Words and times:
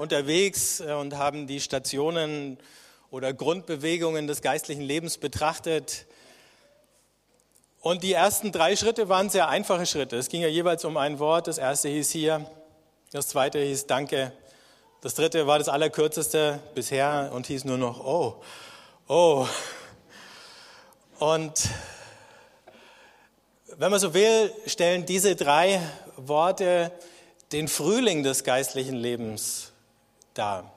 unterwegs 0.00 0.80
äh, 0.80 0.92
und 0.92 1.16
haben 1.16 1.46
die 1.46 1.60
Stationen 1.60 2.58
oder 3.10 3.32
Grundbewegungen 3.32 4.26
des 4.26 4.42
geistlichen 4.42 4.82
Lebens 4.82 5.18
betrachtet. 5.18 6.06
Und 7.80 8.02
die 8.02 8.12
ersten 8.12 8.52
drei 8.52 8.76
Schritte 8.76 9.08
waren 9.08 9.30
sehr 9.30 9.48
einfache 9.48 9.86
Schritte. 9.86 10.16
Es 10.16 10.28
ging 10.28 10.42
ja 10.42 10.48
jeweils 10.48 10.84
um 10.84 10.96
ein 10.96 11.18
Wort. 11.18 11.46
Das 11.46 11.58
erste 11.58 11.88
hieß 11.88 12.10
hier, 12.10 12.50
das 13.12 13.28
zweite 13.28 13.58
hieß 13.58 13.86
Danke. 13.86 14.32
Das 15.00 15.14
dritte 15.14 15.46
war 15.46 15.58
das 15.58 15.68
allerkürzeste 15.68 16.60
bisher 16.74 17.30
und 17.32 17.46
hieß 17.46 17.64
nur 17.64 17.78
noch 17.78 18.04
Oh, 18.04 18.42
oh. 19.08 19.46
Und 21.18 21.68
wenn 23.76 23.90
man 23.90 24.00
so 24.00 24.12
will, 24.12 24.52
stellen 24.66 25.06
diese 25.06 25.36
drei 25.36 25.80
Worte 26.16 26.92
den 27.52 27.66
Frühling 27.66 28.22
des 28.22 28.44
geistlichen 28.44 28.94
Lebens 28.94 29.69
dar. 30.34 30.72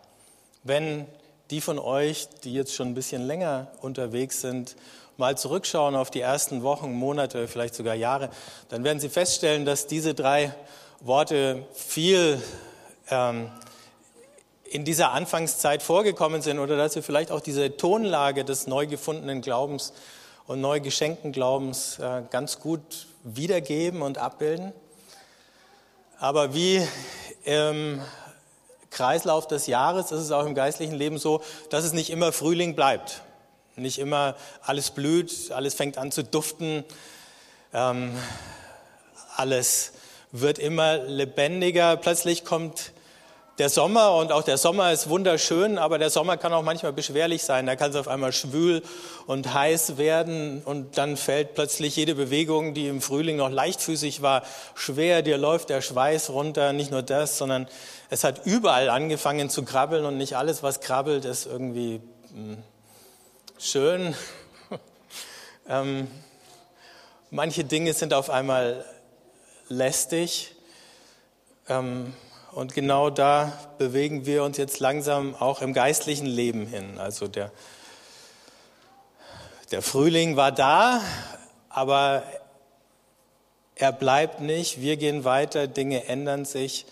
Wenn 0.63 1.07
die 1.49 1.61
von 1.61 1.79
euch, 1.79 2.27
die 2.43 2.53
jetzt 2.53 2.73
schon 2.73 2.89
ein 2.89 2.93
bisschen 2.93 3.25
länger 3.27 3.67
unterwegs 3.81 4.41
sind, 4.41 4.75
mal 5.17 5.37
zurückschauen 5.37 5.95
auf 5.95 6.09
die 6.09 6.21
ersten 6.21 6.63
Wochen, 6.63 6.93
Monate, 6.93 7.47
vielleicht 7.47 7.75
sogar 7.75 7.95
Jahre, 7.95 8.29
dann 8.69 8.83
werden 8.83 8.99
Sie 8.99 9.09
feststellen, 9.09 9.65
dass 9.65 9.87
diese 9.87 10.13
drei 10.13 10.53
Worte 11.01 11.65
viel 11.73 12.41
ähm, 13.09 13.51
in 14.63 14.85
dieser 14.85 15.11
Anfangszeit 15.11 15.83
vorgekommen 15.83 16.41
sind 16.41 16.57
oder 16.57 16.77
dass 16.77 16.95
wir 16.95 17.03
vielleicht 17.03 17.29
auch 17.29 17.41
diese 17.41 17.77
Tonlage 17.77 18.43
des 18.43 18.65
neu 18.65 18.87
gefundenen 18.87 19.41
Glaubens 19.41 19.93
und 20.47 20.61
neu 20.61 20.79
geschenkten 20.79 21.31
Glaubens 21.31 21.99
äh, 21.99 22.23
ganz 22.31 22.59
gut 22.59 23.07
wiedergeben 23.23 24.01
und 24.01 24.17
abbilden. 24.17 24.73
Aber 26.19 26.53
wie 26.53 26.81
im 27.43 28.01
Kreislauf 28.93 29.47
des 29.47 29.67
Jahres 29.67 30.11
ist 30.11 30.21
es 30.21 30.31
auch 30.31 30.45
im 30.45 30.55
geistlichen 30.55 30.95
Leben 30.95 31.17
so, 31.17 31.41
dass 31.69 31.83
es 31.83 31.93
nicht 31.93 32.09
immer 32.09 32.31
Frühling 32.31 32.75
bleibt. 32.75 33.21
Nicht 33.75 33.99
immer 33.99 34.35
alles 34.61 34.91
blüht, 34.91 35.51
alles 35.51 35.73
fängt 35.73 35.97
an 35.97 36.11
zu 36.11 36.23
duften, 36.23 36.85
ähm, 37.73 38.15
alles 39.35 39.93
wird 40.31 40.59
immer 40.59 40.97
lebendiger. 40.97 41.97
Plötzlich 41.97 42.45
kommt 42.45 42.91
der 43.59 43.69
Sommer 43.69 44.15
und 44.15 44.31
auch 44.31 44.41
der 44.41 44.57
Sommer 44.57 44.91
ist 44.91 45.09
wunderschön, 45.09 45.77
aber 45.77 45.99
der 45.99 46.09
Sommer 46.09 46.37
kann 46.37 46.53
auch 46.53 46.63
manchmal 46.63 46.91
beschwerlich 46.91 47.43
sein. 47.43 47.67
Da 47.67 47.75
kann 47.75 47.91
es 47.91 47.95
auf 47.95 48.07
einmal 48.07 48.33
schwül 48.33 48.81
und 49.27 49.53
heiß 49.53 49.97
werden 49.97 50.63
und 50.65 50.97
dann 50.97 51.17
fällt 51.17 51.53
plötzlich 51.53 51.95
jede 51.95 52.15
Bewegung, 52.15 52.73
die 52.73 52.87
im 52.87 52.99
Frühling 52.99 53.37
noch 53.37 53.51
leichtfüßig 53.51 54.23
war, 54.23 54.41
schwer. 54.73 55.21
Dir 55.21 55.37
läuft 55.37 55.69
der 55.69 55.81
Schweiß 55.81 56.31
runter. 56.31 56.73
Nicht 56.73 56.89
nur 56.89 57.03
das, 57.03 57.37
sondern 57.37 57.67
es 58.09 58.23
hat 58.23 58.43
überall 58.45 58.89
angefangen 58.89 59.51
zu 59.51 59.63
krabbeln 59.63 60.05
und 60.05 60.17
nicht 60.17 60.35
alles, 60.35 60.63
was 60.63 60.81
krabbelt, 60.81 61.23
ist 61.23 61.45
irgendwie 61.45 62.01
hm, 62.33 62.57
schön. 63.59 64.15
ähm, 65.69 66.07
manche 67.29 67.63
Dinge 67.65 67.93
sind 67.93 68.15
auf 68.15 68.31
einmal 68.31 68.83
lästig. 69.69 70.55
Ähm, 71.69 72.13
und 72.55 72.73
genau 72.73 73.09
da 73.09 73.51
bewegen 73.77 74.25
wir 74.25 74.43
uns 74.43 74.57
jetzt 74.57 74.79
langsam 74.79 75.35
auch 75.35 75.61
im 75.61 75.73
geistlichen 75.73 76.27
Leben 76.27 76.67
hin. 76.67 76.99
Also 76.99 77.27
der, 77.27 77.51
der 79.71 79.81
Frühling 79.81 80.35
war 80.35 80.51
da, 80.51 81.01
aber 81.69 82.23
er 83.75 83.91
bleibt 83.91 84.39
nicht. 84.39 84.81
Wir 84.81 84.97
gehen 84.97 85.25
weiter, 85.25 85.67
Dinge 85.67 86.05
ändern 86.05 86.45
sich. 86.45 86.85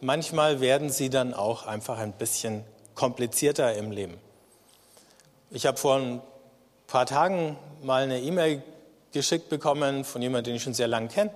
Manchmal 0.00 0.60
werden 0.60 0.90
sie 0.90 1.10
dann 1.10 1.34
auch 1.34 1.66
einfach 1.66 1.98
ein 1.98 2.12
bisschen 2.12 2.64
komplizierter 2.94 3.74
im 3.74 3.90
Leben. 3.90 4.18
Ich 5.50 5.66
habe 5.66 5.78
vor 5.78 5.96
ein 5.96 6.20
paar 6.86 7.06
Tagen 7.06 7.58
mal 7.82 8.04
eine 8.04 8.20
E-Mail 8.20 8.62
geschickt 9.12 9.48
bekommen 9.48 10.04
von 10.04 10.22
jemandem, 10.22 10.52
den 10.52 10.56
ich 10.56 10.62
schon 10.62 10.74
sehr 10.74 10.88
lange 10.88 11.08
kenne. 11.08 11.30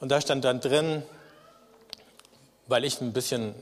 Und 0.00 0.10
da 0.10 0.20
stand 0.20 0.44
dann 0.44 0.60
drin, 0.60 1.02
weil 2.66 2.84
ich 2.84 3.00
ein 3.00 3.12
bisschen 3.12 3.54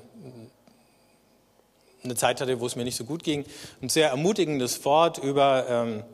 eine 2.02 2.16
Zeit 2.16 2.40
hatte, 2.40 2.60
wo 2.60 2.66
es 2.66 2.76
mir 2.76 2.84
nicht 2.84 2.96
so 2.96 3.04
gut 3.04 3.22
ging, 3.22 3.44
ein 3.82 3.88
sehr 3.88 4.10
ermutigendes 4.10 4.84
Wort 4.84 5.18
über 5.18 5.66
ähm, 5.68 6.04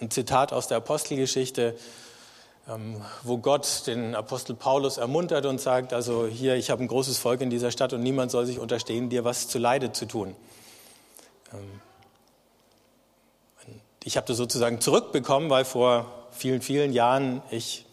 ein 0.00 0.10
Zitat 0.10 0.52
aus 0.52 0.68
der 0.68 0.78
Apostelgeschichte, 0.78 1.76
ähm, 2.68 3.00
wo 3.22 3.38
Gott 3.38 3.86
den 3.86 4.14
Apostel 4.14 4.56
Paulus 4.56 4.96
ermuntert 4.96 5.46
und 5.46 5.60
sagt, 5.60 5.92
also 5.92 6.26
hier, 6.26 6.56
ich 6.56 6.70
habe 6.70 6.82
ein 6.82 6.88
großes 6.88 7.18
Volk 7.18 7.40
in 7.42 7.50
dieser 7.50 7.70
Stadt 7.70 7.92
und 7.92 8.02
niemand 8.02 8.30
soll 8.30 8.46
sich 8.46 8.58
unterstehen, 8.58 9.10
dir 9.10 9.24
was 9.24 9.48
zu 9.48 9.58
Leide 9.58 9.92
zu 9.92 10.06
tun. 10.06 10.34
Ähm, 11.52 11.80
ich 14.02 14.16
habe 14.16 14.26
das 14.26 14.36
sozusagen 14.36 14.80
zurückbekommen, 14.80 15.48
weil 15.48 15.64
vor 15.64 16.06
vielen, 16.30 16.60
vielen 16.60 16.92
Jahren 16.92 17.42
ich 17.50 17.86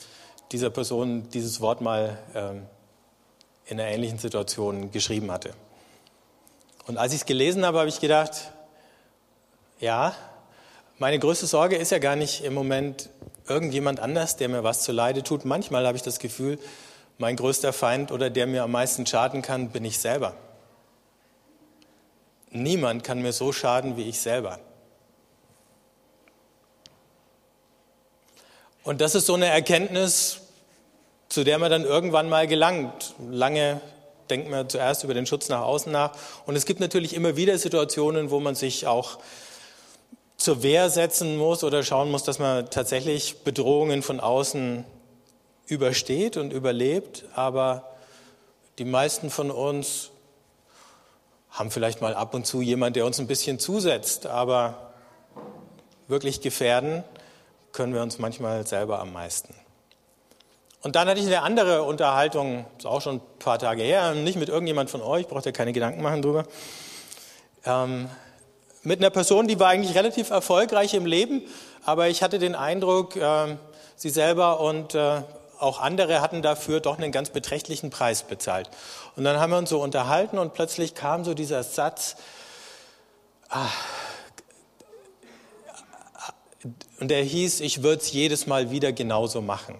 dieser 0.51 0.69
Person 0.69 1.29
dieses 1.29 1.61
Wort 1.61 1.79
mal 1.79 2.17
ähm, 2.35 2.65
in 3.71 3.79
einer 3.79 3.89
ähnlichen 3.89 4.19
Situation 4.19 4.91
geschrieben 4.91 5.31
hatte. 5.31 5.53
Und 6.87 6.97
als 6.97 7.13
ich 7.13 7.21
es 7.21 7.25
gelesen 7.25 7.65
habe, 7.65 7.79
habe 7.79 7.87
ich 7.87 8.01
gedacht, 8.01 8.51
ja, 9.79 10.13
meine 10.99 11.17
größte 11.17 11.47
Sorge 11.47 11.77
ist 11.77 11.89
ja 11.89 11.99
gar 11.99 12.17
nicht 12.17 12.43
im 12.43 12.53
Moment 12.53 13.09
irgendjemand 13.47 14.01
anders, 14.01 14.35
der 14.35 14.49
mir 14.49 14.65
was 14.65 14.81
zu 14.81 14.91
Leide 14.91 15.23
tut. 15.23 15.45
Manchmal 15.45 15.87
habe 15.87 15.95
ich 15.95 16.03
das 16.03 16.19
Gefühl, 16.19 16.59
mein 17.17 17.37
größter 17.37 17.71
Feind 17.71 18.11
oder 18.11 18.29
der 18.29 18.45
mir 18.45 18.63
am 18.63 18.71
meisten 18.71 19.05
schaden 19.05 19.41
kann, 19.41 19.69
bin 19.69 19.85
ich 19.85 19.99
selber. 19.99 20.35
Niemand 22.49 23.05
kann 23.05 23.21
mir 23.21 23.31
so 23.31 23.53
schaden 23.53 23.95
wie 23.95 24.09
ich 24.09 24.19
selber. 24.19 24.59
Und 28.83 28.99
das 28.99 29.15
ist 29.15 29.27
so 29.27 29.35
eine 29.35 29.45
Erkenntnis, 29.45 30.40
zu 31.31 31.45
der 31.45 31.59
man 31.59 31.71
dann 31.71 31.85
irgendwann 31.85 32.27
mal 32.27 32.45
gelangt. 32.45 33.15
Lange 33.29 33.79
denkt 34.29 34.49
man 34.49 34.67
zuerst 34.67 35.05
über 35.05 35.13
den 35.13 35.25
Schutz 35.25 35.47
nach 35.47 35.61
außen 35.61 35.89
nach. 35.89 36.11
Und 36.45 36.57
es 36.57 36.65
gibt 36.65 36.81
natürlich 36.81 37.13
immer 37.13 37.37
wieder 37.37 37.57
Situationen, 37.57 38.31
wo 38.31 38.41
man 38.41 38.53
sich 38.53 38.85
auch 38.85 39.17
zur 40.35 40.61
Wehr 40.61 40.89
setzen 40.89 41.37
muss 41.37 41.63
oder 41.63 41.83
schauen 41.83 42.11
muss, 42.11 42.23
dass 42.23 42.37
man 42.37 42.69
tatsächlich 42.69 43.45
Bedrohungen 43.45 44.01
von 44.01 44.19
außen 44.19 44.83
übersteht 45.67 46.35
und 46.35 46.51
überlebt. 46.51 47.23
Aber 47.33 47.89
die 48.77 48.83
meisten 48.83 49.29
von 49.29 49.51
uns 49.51 50.09
haben 51.49 51.71
vielleicht 51.71 52.01
mal 52.01 52.13
ab 52.13 52.33
und 52.33 52.45
zu 52.45 52.61
jemand, 52.61 52.97
der 52.97 53.05
uns 53.05 53.21
ein 53.21 53.27
bisschen 53.27 53.57
zusetzt. 53.57 54.27
Aber 54.27 54.91
wirklich 56.09 56.41
gefährden 56.41 57.05
können 57.71 57.93
wir 57.93 58.01
uns 58.01 58.19
manchmal 58.19 58.67
selber 58.67 58.99
am 58.99 59.13
meisten. 59.13 59.60
Und 60.81 60.95
dann 60.95 61.07
hatte 61.07 61.19
ich 61.19 61.27
eine 61.27 61.43
andere 61.43 61.83
Unterhaltung, 61.83 62.65
ist 62.77 62.87
auch 62.87 63.01
schon 63.01 63.17
ein 63.17 63.21
paar 63.37 63.59
Tage 63.59 63.83
her, 63.83 64.13
nicht 64.15 64.37
mit 64.37 64.49
irgendjemand 64.49 64.89
von 64.89 65.01
euch, 65.01 65.27
braucht 65.27 65.45
ihr 65.45 65.51
keine 65.51 65.73
Gedanken 65.73 66.01
machen 66.01 66.21
drüber, 66.21 66.45
ähm, 67.65 68.09
mit 68.83 68.99
einer 68.99 69.11
Person, 69.11 69.47
die 69.47 69.59
war 69.59 69.69
eigentlich 69.69 69.95
relativ 69.95 70.31
erfolgreich 70.31 70.95
im 70.95 71.05
Leben, 71.05 71.43
aber 71.85 72.07
ich 72.07 72.23
hatte 72.23 72.39
den 72.39 72.55
Eindruck, 72.55 73.15
äh, 73.15 73.57
sie 73.95 74.09
selber 74.09 74.59
und 74.59 74.95
äh, 74.95 75.21
auch 75.59 75.79
andere 75.79 76.21
hatten 76.21 76.41
dafür 76.41 76.79
doch 76.79 76.97
einen 76.97 77.11
ganz 77.11 77.29
beträchtlichen 77.29 77.91
Preis 77.91 78.23
bezahlt. 78.23 78.71
Und 79.15 79.23
dann 79.23 79.39
haben 79.39 79.51
wir 79.51 79.59
uns 79.59 79.69
so 79.69 79.79
unterhalten 79.79 80.39
und 80.39 80.53
plötzlich 80.53 80.95
kam 80.95 81.23
so 81.23 81.35
dieser 81.35 81.61
Satz, 81.61 82.15
ah, 83.49 83.67
und 86.99 87.09
der 87.09 87.23
hieß, 87.23 87.59
ich 87.59 87.83
würde 87.83 88.01
es 88.01 88.11
jedes 88.11 88.47
Mal 88.47 88.71
wieder 88.71 88.91
genauso 88.91 89.41
machen. 89.41 89.75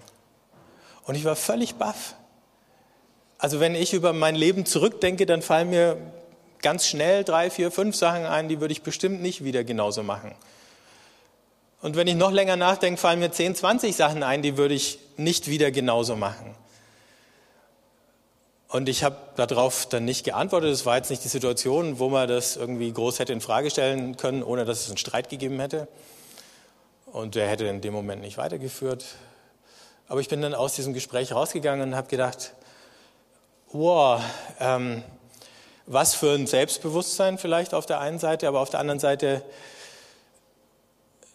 Und 1.11 1.17
ich 1.17 1.25
war 1.25 1.35
völlig 1.35 1.75
baff. 1.75 2.16
Also 3.38 3.59
wenn 3.59 3.75
ich 3.75 3.91
über 3.91 4.13
mein 4.13 4.33
Leben 4.33 4.66
zurückdenke, 4.66 5.25
dann 5.25 5.41
fallen 5.41 5.69
mir 5.69 5.97
ganz 6.61 6.88
schnell 6.88 7.25
drei, 7.25 7.49
vier, 7.49 7.69
fünf 7.69 7.97
Sachen 7.97 8.25
ein, 8.25 8.47
die 8.47 8.61
würde 8.61 8.72
ich 8.72 8.81
bestimmt 8.81 9.22
nicht 9.22 9.43
wieder 9.43 9.66
genauso 9.66 10.03
machen. 10.03 10.34
Und 11.81 11.97
wenn 11.97 12.08
ich 12.08 12.16
noch 12.16 12.31
länger 12.31 12.55
nachdenke, 12.55 12.97
fallen 12.97 13.19
mir 13.19 13.29
10, 13.29 13.55
20 13.55 13.93
Sachen 13.93 14.23
ein, 14.23 14.41
die 14.41 14.55
würde 14.55 14.73
ich 14.73 14.99
nicht 15.17 15.49
wieder 15.49 15.69
genauso 15.69 16.16
machen. 16.16 16.55
Und 18.69 18.87
ich 18.87 19.03
habe 19.03 19.17
darauf 19.35 19.87
dann 19.87 20.05
nicht 20.05 20.23
geantwortet. 20.23 20.72
Es 20.72 20.85
war 20.85 20.96
jetzt 20.96 21.09
nicht 21.09 21.25
die 21.25 21.28
Situation, 21.28 21.99
wo 21.99 22.07
man 22.07 22.29
das 22.29 22.55
irgendwie 22.55 22.90
groß 22.90 23.19
hätte 23.19 23.34
in 23.34 23.41
Frage 23.41 23.69
stellen 23.69 24.16
können, 24.16 24.43
ohne 24.43 24.64
dass 24.64 24.84
es 24.84 24.87
einen 24.87 24.96
Streit 24.96 25.28
gegeben 25.28 25.59
hätte. 25.59 25.90
Und 27.07 27.35
der 27.35 27.49
hätte 27.49 27.66
in 27.66 27.81
dem 27.81 27.91
Moment 27.91 28.22
nicht 28.22 28.37
weitergeführt. 28.37 29.03
Aber 30.08 30.20
ich 30.20 30.30
bin 30.30 30.42
dann 30.42 30.53
aus 30.53 30.76
diesem 30.76 30.94
Gespräch 30.94 31.34
rausgegangen 31.34 31.90
und 31.90 31.96
habe 31.96 32.08
gedacht, 32.08 32.53
wow, 33.72 34.22
ähm, 34.59 35.03
was 35.86 36.16
für 36.16 36.34
ein 36.34 36.48
Selbstbewusstsein 36.48 37.38
vielleicht 37.38 37.74
auf 37.74 37.86
der 37.86 38.00
einen 38.00 38.20
Seite, 38.20 38.48
aber 38.48 38.59
auf 38.59 38.70
der 38.70 38.80
anderen 38.80 39.00
Seite, 39.00 39.42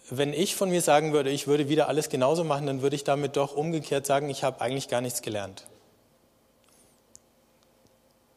wenn 0.09 0.33
ich 0.33 0.55
von 0.55 0.69
mir 0.69 0.81
sagen 0.81 1.13
würde, 1.13 1.29
ich 1.29 1.47
würde 1.47 1.69
wieder 1.69 1.89
alles 1.89 2.09
genauso 2.09 2.43
machen, 2.43 2.65
dann 2.65 2.81
würde 2.81 2.95
ich 2.95 3.03
damit 3.03 3.35
doch 3.35 3.55
umgekehrt 3.55 4.05
sagen, 4.05 4.29
ich 4.29 4.43
habe 4.43 4.61
eigentlich 4.61 4.87
gar 4.87 5.01
nichts 5.01 5.21
gelernt. 5.21 5.65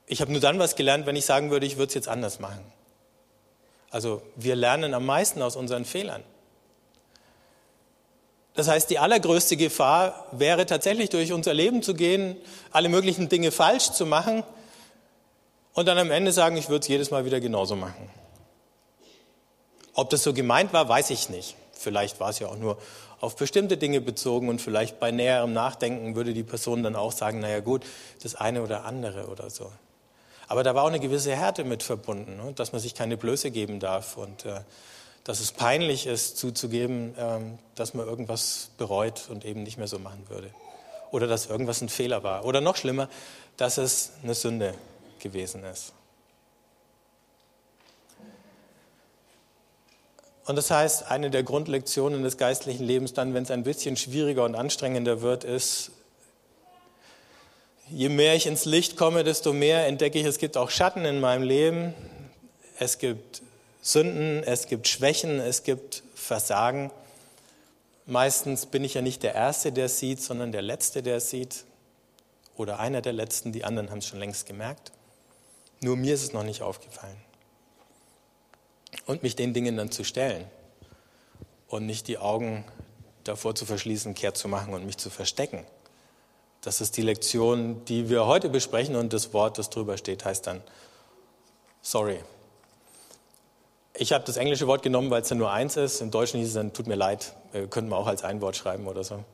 ich 0.06 0.20
habe 0.20 0.32
nur 0.32 0.40
dann 0.40 0.58
was 0.58 0.74
gelernt, 0.74 1.06
wenn 1.06 1.14
ich 1.14 1.24
sagen 1.24 1.52
würde, 1.52 1.66
ich 1.66 1.76
würde 1.76 1.88
es 1.88 1.94
jetzt 1.94 2.08
anders 2.08 2.40
machen. 2.40 2.64
Also 3.90 4.22
wir 4.34 4.56
lernen 4.56 4.92
am 4.92 5.06
meisten 5.06 5.40
aus 5.40 5.54
unseren 5.54 5.84
Fehlern. 5.84 6.24
Das 8.54 8.68
heißt, 8.68 8.90
die 8.90 8.98
allergrößte 8.98 9.56
Gefahr 9.56 10.26
wäre 10.32 10.66
tatsächlich 10.66 11.10
durch 11.10 11.32
unser 11.32 11.54
Leben 11.54 11.82
zu 11.82 11.94
gehen, 11.94 12.36
alle 12.72 12.88
möglichen 12.88 13.28
Dinge 13.28 13.52
falsch 13.52 13.92
zu 13.92 14.06
machen 14.06 14.42
und 15.72 15.86
dann 15.86 15.98
am 15.98 16.10
Ende 16.10 16.32
sagen, 16.32 16.56
ich 16.56 16.68
würde 16.68 16.82
es 16.82 16.88
jedes 16.88 17.10
Mal 17.10 17.24
wieder 17.24 17.40
genauso 17.40 17.76
machen. 17.76 18.10
Ob 19.94 20.10
das 20.10 20.22
so 20.22 20.32
gemeint 20.32 20.72
war, 20.72 20.88
weiß 20.88 21.10
ich 21.10 21.28
nicht. 21.30 21.56
Vielleicht 21.72 22.20
war 22.20 22.30
es 22.30 22.38
ja 22.38 22.48
auch 22.48 22.56
nur 22.56 22.78
auf 23.20 23.36
bestimmte 23.36 23.76
Dinge 23.76 24.00
bezogen 24.00 24.48
und 24.48 24.60
vielleicht 24.60 24.98
bei 24.98 25.10
näherem 25.10 25.52
Nachdenken 25.52 26.16
würde 26.16 26.32
die 26.32 26.42
Person 26.42 26.82
dann 26.82 26.96
auch 26.96 27.12
sagen, 27.12 27.40
naja 27.40 27.60
gut, 27.60 27.84
das 28.22 28.34
eine 28.34 28.62
oder 28.62 28.84
andere 28.84 29.26
oder 29.28 29.50
so. 29.50 29.70
Aber 30.48 30.64
da 30.64 30.74
war 30.74 30.82
auch 30.82 30.88
eine 30.88 31.00
gewisse 31.00 31.34
Härte 31.36 31.64
mit 31.64 31.82
verbunden, 31.82 32.36
ne? 32.36 32.52
dass 32.54 32.72
man 32.72 32.80
sich 32.80 32.94
keine 32.94 33.16
Blöße 33.16 33.50
geben 33.50 33.78
darf 33.78 34.16
und 34.16 34.46
äh, 34.46 34.60
dass 35.24 35.40
es 35.40 35.52
peinlich 35.52 36.06
ist 36.06 36.38
zuzugeben, 36.38 37.14
ähm, 37.18 37.58
dass 37.74 37.94
man 37.94 38.06
irgendwas 38.06 38.70
bereut 38.78 39.28
und 39.28 39.44
eben 39.44 39.62
nicht 39.62 39.78
mehr 39.78 39.88
so 39.88 39.98
machen 39.98 40.24
würde. 40.28 40.50
Oder 41.10 41.26
dass 41.26 41.46
irgendwas 41.46 41.80
ein 41.80 41.88
Fehler 41.88 42.22
war. 42.22 42.44
Oder 42.44 42.60
noch 42.60 42.76
schlimmer, 42.76 43.08
dass 43.56 43.78
es 43.78 44.12
eine 44.22 44.34
Sünde 44.34 44.74
gewesen 45.18 45.64
ist. 45.64 45.92
Und 50.46 50.56
das 50.56 50.70
heißt, 50.70 51.10
eine 51.10 51.30
der 51.30 51.42
Grundlektionen 51.42 52.22
des 52.22 52.36
geistlichen 52.36 52.84
Lebens 52.84 53.12
dann, 53.12 53.34
wenn 53.34 53.44
es 53.44 53.50
ein 53.50 53.62
bisschen 53.62 53.96
schwieriger 53.96 54.44
und 54.44 54.54
anstrengender 54.56 55.20
wird, 55.20 55.44
ist, 55.44 55.92
je 57.88 58.08
mehr 58.08 58.34
ich 58.34 58.46
ins 58.46 58.64
Licht 58.64 58.96
komme, 58.96 59.22
desto 59.22 59.52
mehr 59.52 59.86
entdecke 59.86 60.18
ich, 60.18 60.24
es 60.24 60.38
gibt 60.38 60.56
auch 60.56 60.70
Schatten 60.70 61.04
in 61.04 61.20
meinem 61.20 61.42
Leben. 61.42 61.94
Es 62.78 62.98
gibt 62.98 63.42
Sünden, 63.82 64.42
es 64.42 64.66
gibt 64.66 64.88
Schwächen, 64.88 65.40
es 65.40 65.62
gibt 65.62 66.02
Versagen. 66.14 66.90
Meistens 68.06 68.66
bin 68.66 68.84
ich 68.84 68.94
ja 68.94 69.02
nicht 69.02 69.22
der 69.22 69.34
Erste, 69.34 69.72
der 69.72 69.88
sieht, 69.88 70.20
sondern 70.20 70.52
der 70.52 70.62
Letzte, 70.62 71.02
der 71.02 71.20
sieht. 71.20 71.64
Oder 72.56 72.78
einer 72.78 73.00
der 73.00 73.12
Letzten, 73.12 73.52
die 73.52 73.64
anderen 73.64 73.90
haben 73.90 73.98
es 73.98 74.06
schon 74.06 74.18
längst 74.18 74.46
gemerkt. 74.46 74.92
Nur 75.80 75.96
mir 75.96 76.12
ist 76.14 76.22
es 76.22 76.32
noch 76.32 76.42
nicht 76.42 76.60
aufgefallen. 76.60 77.16
Und 79.06 79.22
mich 79.22 79.34
den 79.34 79.54
Dingen 79.54 79.76
dann 79.76 79.90
zu 79.90 80.04
stellen 80.04 80.44
und 81.68 81.86
nicht 81.86 82.08
die 82.08 82.18
Augen 82.18 82.64
davor 83.24 83.54
zu 83.54 83.64
verschließen, 83.64 84.14
kehrt 84.14 84.36
zu 84.36 84.48
machen 84.48 84.74
und 84.74 84.84
mich 84.84 84.98
zu 84.98 85.08
verstecken. 85.08 85.64
Das 86.60 86.82
ist 86.82 86.96
die 86.96 87.02
Lektion, 87.02 87.84
die 87.86 88.10
wir 88.10 88.26
heute 88.26 88.50
besprechen 88.50 88.96
und 88.96 89.12
das 89.12 89.32
Wort, 89.32 89.56
das 89.56 89.70
drüber 89.70 89.96
steht, 89.96 90.24
heißt 90.24 90.46
dann 90.46 90.62
sorry. 91.80 92.18
Ich 93.94 94.12
habe 94.12 94.24
das 94.24 94.36
englische 94.36 94.66
Wort 94.66 94.82
genommen, 94.82 95.10
weil 95.10 95.22
es 95.22 95.30
ja 95.30 95.36
nur 95.36 95.50
eins 95.50 95.76
ist. 95.76 96.00
Im 96.00 96.10
Deutschen 96.10 96.38
hieß 96.40 96.48
es 96.48 96.54
dann, 96.54 96.72
tut 96.72 96.86
mir 96.86 96.94
leid, 96.94 97.34
äh, 97.52 97.66
könnten 97.66 97.90
wir 97.90 97.96
auch 97.96 98.06
als 98.06 98.22
ein 98.22 98.40
Wort 98.40 98.56
schreiben 98.56 98.86
oder 98.86 99.04
so. 99.04 99.24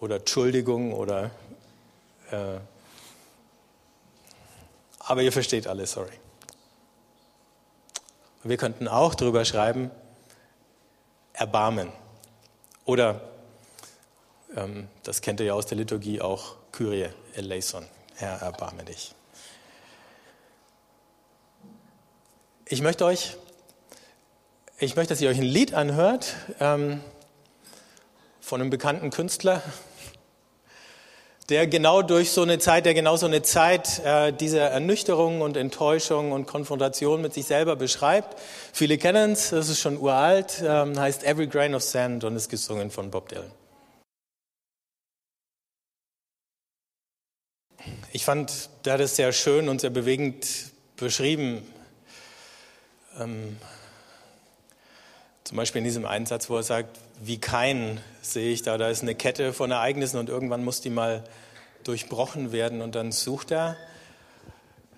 Oder 0.00 0.16
Entschuldigung 0.16 0.92
oder. 0.92 1.30
Äh, 2.30 2.58
aber 4.98 5.22
ihr 5.22 5.32
versteht 5.32 5.66
alles, 5.66 5.92
sorry. 5.92 6.12
Wir 8.42 8.56
könnten 8.56 8.88
auch 8.88 9.14
drüber 9.14 9.44
schreiben, 9.44 9.90
Erbarmen. 11.32 11.90
Oder, 12.84 13.22
ähm, 14.56 14.88
das 15.02 15.20
kennt 15.20 15.40
ihr 15.40 15.46
ja 15.46 15.54
aus 15.54 15.66
der 15.66 15.78
Liturgie 15.78 16.20
auch, 16.20 16.56
Kyrie 16.72 17.08
eleison, 17.34 17.86
Herr, 18.16 18.42
erbarme 18.42 18.84
dich. 18.84 19.14
Ich 22.66 22.82
möchte 22.82 23.04
euch 23.04 23.36
ich 24.78 24.96
möchte, 24.96 25.14
dass 25.14 25.20
ihr 25.20 25.30
euch 25.30 25.38
ein 25.38 25.44
Lied 25.44 25.72
anhört 25.72 26.34
ähm, 26.58 27.00
von 28.40 28.60
einem 28.60 28.70
bekannten 28.70 29.10
Künstler, 29.10 29.62
der 31.48 31.66
genau 31.66 32.02
durch 32.02 32.32
so 32.32 32.42
eine 32.42 32.58
Zeit, 32.58 32.84
der 32.84 32.94
genau 32.94 33.16
so 33.16 33.26
eine 33.26 33.42
Zeit 33.42 34.00
äh, 34.04 34.32
dieser 34.32 34.70
Ernüchterung 34.70 35.42
und 35.42 35.56
Enttäuschung 35.56 36.32
und 36.32 36.46
Konfrontation 36.46 37.22
mit 37.22 37.34
sich 37.34 37.46
selber 37.46 37.76
beschreibt. 37.76 38.40
Viele 38.72 38.98
kennen 38.98 39.32
es, 39.32 39.50
das 39.50 39.68
ist 39.68 39.78
schon 39.78 39.96
uralt, 39.98 40.62
ähm, 40.66 40.98
heißt 40.98 41.22
Every 41.22 41.46
Grain 41.46 41.74
of 41.74 41.82
Sand 41.82 42.24
und 42.24 42.34
ist 42.34 42.48
gesungen 42.48 42.90
von 42.90 43.10
Bob 43.10 43.28
Dylan. 43.28 43.50
Ich 48.12 48.24
fand, 48.24 48.70
der 48.84 48.94
hat 48.94 49.00
es 49.00 49.16
sehr 49.16 49.32
schön 49.32 49.68
und 49.68 49.80
sehr 49.80 49.90
bewegend 49.90 50.46
beschrieben. 50.96 51.62
Ähm, 53.20 53.56
zum 55.44 55.58
Beispiel 55.58 55.80
in 55.80 55.84
diesem 55.84 56.06
Einsatz, 56.06 56.48
wo 56.48 56.56
er 56.56 56.62
sagt, 56.62 56.98
wie 57.20 57.38
kein 57.38 58.00
sehe 58.22 58.50
ich 58.50 58.62
da, 58.62 58.78
da 58.78 58.88
ist 58.88 59.02
eine 59.02 59.14
Kette 59.14 59.52
von 59.52 59.70
Ereignissen 59.70 60.16
und 60.16 60.30
irgendwann 60.30 60.64
muss 60.64 60.80
die 60.80 60.88
mal 60.88 61.22
durchbrochen 61.84 62.50
werden. 62.50 62.80
Und 62.80 62.94
dann 62.94 63.12
sucht 63.12 63.50
er 63.50 63.76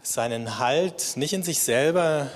seinen 0.03 0.61
Halt 0.61 1.17
nicht 1.17 1.33
in 1.33 1.43
sich 1.43 1.59
selber, 1.59 2.31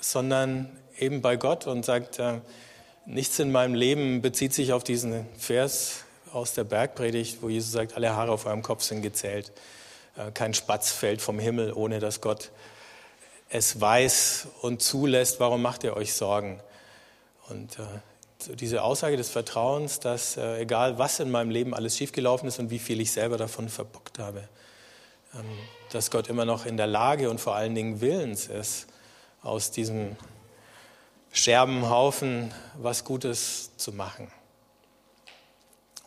sondern 0.00 0.70
eben 0.98 1.20
bei 1.20 1.36
Gott 1.36 1.66
und 1.66 1.84
sagt, 1.84 2.18
äh, 2.18 2.40
nichts 3.04 3.38
in 3.38 3.52
meinem 3.52 3.74
Leben 3.74 4.22
bezieht 4.22 4.54
sich 4.54 4.72
auf 4.72 4.82
diesen 4.82 5.26
Vers 5.36 6.04
aus 6.32 6.54
der 6.54 6.64
Bergpredigt, 6.64 7.42
wo 7.42 7.50
Jesus 7.50 7.72
sagt, 7.72 7.94
alle 7.94 8.16
Haare 8.16 8.32
auf 8.32 8.46
eurem 8.46 8.62
Kopf 8.62 8.84
sind 8.84 9.02
gezählt. 9.02 9.52
Äh, 10.16 10.30
kein 10.32 10.54
Spatz 10.54 10.90
fällt 10.92 11.20
vom 11.20 11.38
Himmel, 11.38 11.74
ohne 11.74 11.98
dass 11.98 12.22
Gott 12.22 12.52
es 13.50 13.78
weiß 13.78 14.48
und 14.62 14.80
zulässt. 14.80 15.40
Warum 15.40 15.60
macht 15.60 15.84
ihr 15.84 15.94
euch 15.94 16.14
Sorgen? 16.14 16.58
Und 17.50 17.78
äh, 17.78 18.56
diese 18.56 18.82
Aussage 18.82 19.16
des 19.16 19.28
Vertrauens, 19.28 20.00
dass 20.00 20.36
äh, 20.36 20.60
egal 20.60 20.98
was 20.98 21.20
in 21.20 21.30
meinem 21.30 21.50
Leben 21.50 21.74
alles 21.74 21.96
schiefgelaufen 21.96 22.48
ist 22.48 22.58
und 22.58 22.70
wie 22.70 22.78
viel 22.78 23.00
ich 23.00 23.12
selber 23.12 23.36
davon 23.36 23.68
verbockt 23.68 24.18
habe, 24.18 24.48
ähm, 25.34 25.44
dass 25.92 26.10
Gott 26.10 26.28
immer 26.28 26.44
noch 26.44 26.64
in 26.66 26.76
der 26.76 26.86
Lage 26.86 27.28
und 27.30 27.40
vor 27.40 27.54
allen 27.54 27.74
Dingen 27.74 28.00
willens 28.00 28.46
ist, 28.46 28.86
aus 29.42 29.70
diesem 29.70 30.16
Scherbenhaufen 31.32 32.52
was 32.78 33.04
Gutes 33.04 33.76
zu 33.76 33.92
machen. 33.92 34.30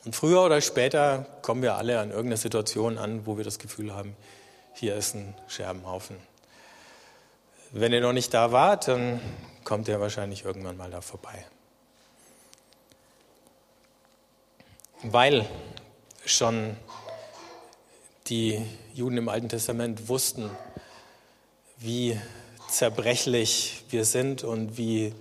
Und 0.05 0.15
früher 0.15 0.43
oder 0.43 0.59
später 0.59 1.25
kommen 1.41 1.61
wir 1.61 1.75
alle 1.75 1.99
an 1.99 2.09
irgendeine 2.09 2.37
Situation 2.37 2.97
an, 2.97 3.25
wo 3.25 3.37
wir 3.37 3.45
das 3.45 3.57
Gefühl 3.57 3.93
haben, 3.93 4.15
hier 4.73 4.95
ist 4.95 5.15
ein 5.15 5.33
Scherbenhaufen. 5.47 6.17
Wenn 7.75 7.91
ihr 7.91 8.01
noch 8.01 8.13
nicht 8.13 8.31
da 8.35 8.51
wart, 8.51 8.87
dann 8.87 9.19
kommt 9.63 9.89
er 9.89 10.00
wahrscheinlich 10.00 10.45
irgendwann 10.45 10.77
mal 10.77 10.91
da 10.91 11.01
vorbei. 11.01 11.43
Weil 15.01 15.50
schon 16.24 16.77
die 18.27 18.63
Juden 18.93 19.17
im 19.17 19.27
Alten 19.27 19.50
Testament 19.50 20.07
wussten, 20.07 20.51
wie 21.79 22.21
zerbrechlich 22.69 23.83
wir 23.89 24.05
sind 24.05 24.43
und 24.43 24.77
wie 24.77 25.15